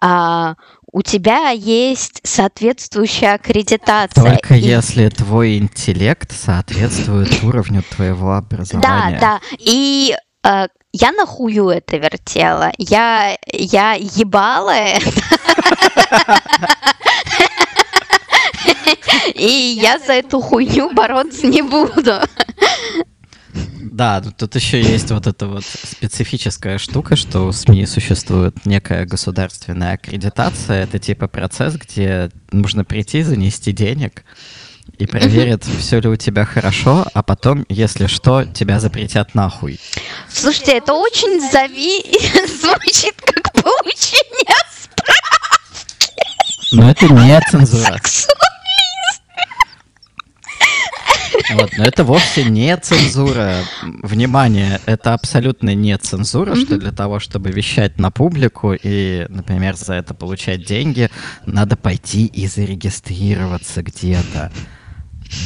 а, 0.01 0.55
у 0.93 1.03
тебя 1.03 1.51
есть 1.51 2.21
соответствующая 2.25 3.35
аккредитация. 3.35 4.25
Только 4.25 4.55
и... 4.55 4.61
если 4.61 5.09
твой 5.09 5.59
интеллект 5.59 6.33
соответствует 6.33 7.43
уровню 7.43 7.83
твоего 7.91 8.35
образования. 8.35 9.19
Да, 9.21 9.41
да. 9.41 9.41
И 9.59 10.17
э, 10.45 10.67
я 10.93 11.13
нахую 11.13 11.69
это 11.69 11.97
вертела. 11.99 12.73
Я, 12.79 13.37
я 13.53 13.95
ебала 13.95 14.71
это. 14.71 15.11
И 19.35 19.79
я 19.81 19.99
за 19.99 20.15
эту 20.15 20.41
хуйню 20.41 20.91
бороться 20.93 21.47
не 21.47 21.63
буду. 21.63 22.21
Да, 23.99 24.21
тут 24.21 24.55
еще 24.55 24.81
есть 24.81 25.11
вот 25.11 25.27
эта 25.27 25.49
вот 25.49 25.65
специфическая 25.65 26.79
штука, 26.79 27.17
что 27.17 27.49
у 27.49 27.51
СМИ 27.51 27.85
существует 27.85 28.65
некая 28.65 29.07
государственная 29.07 29.95
аккредитация. 29.95 30.85
Это 30.85 31.01
типа 31.01 31.27
процесс, 31.27 31.75
где 31.75 32.31
нужно 32.53 32.85
прийти, 32.85 33.25
занести 33.25 33.73
денег 33.73 34.23
и 34.99 35.07
проверят, 35.07 35.65
все 35.65 35.99
ли 35.99 36.09
у 36.09 36.15
тебя 36.15 36.45
хорошо, 36.45 37.09
а 37.13 37.25
потом, 37.25 37.67
если 37.69 38.07
что, 38.07 38.45
тебя 38.45 38.79
запретят 38.79 39.35
нахуй. 39.35 39.81
Слушайте, 40.33 40.77
это 40.77 40.93
очень 40.93 41.41
зави... 41.51 42.01
звучит 42.61 43.17
как 43.21 43.53
получение 43.53 44.55
справки. 44.81 46.19
Но 46.71 46.89
это 46.89 47.09
не 47.09 47.41
цензура. 47.51 48.01
Вот, 51.55 51.71
но 51.77 51.85
это 51.85 52.05
вовсе 52.05 52.45
не 52.45 52.77
цензура. 52.77 53.63
Внимание, 53.83 54.81
это 54.87 55.15
абсолютно 55.15 55.75
не 55.75 55.97
цензура, 55.97 56.53
mm-hmm. 56.53 56.67
что 56.67 56.79
для 56.79 56.93
того, 56.93 57.21
чтобы 57.21 57.51
вещать 57.51 57.99
на 57.99 58.11
публику 58.11 58.75
и, 58.75 59.27
например, 59.29 59.77
за 59.77 59.95
это 59.95 60.15
получать 60.15 60.65
деньги, 60.65 61.11
надо 61.47 61.77
пойти 61.77 62.27
и 62.27 62.47
зарегистрироваться 62.47 63.83
где-то. 63.83 64.53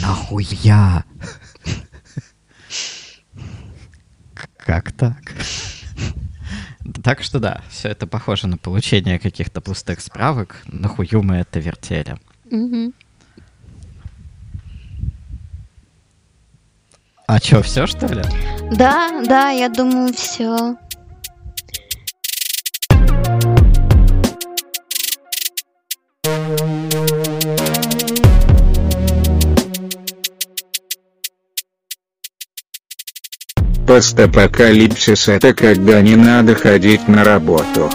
Нахуя? 0.02 1.04
Как 4.56 4.92
так? 4.92 5.16
Так 7.02 7.22
что 7.22 7.38
да, 7.38 7.62
все 7.68 7.88
это 7.88 8.06
похоже 8.06 8.46
на 8.46 8.56
получение 8.56 9.18
каких-то 9.18 9.60
пустых 9.60 10.00
справок. 10.00 10.62
Нахую 10.66 11.22
мы 11.22 11.36
это 11.36 11.60
вертели. 11.60 12.16
Mm-hmm. 12.50 12.92
А 17.34 17.38
что, 17.38 17.62
все 17.62 17.86
что 17.86 18.06
ли? 18.08 18.22
Да, 18.72 19.22
да, 19.24 19.48
я 19.48 19.70
думаю, 19.70 20.12
все. 20.12 20.76
Постапокалипсис 33.86 35.28
это 35.28 35.54
когда 35.54 36.02
не 36.02 36.16
надо 36.16 36.54
ходить 36.54 37.08
на 37.08 37.24
работу. 37.24 37.90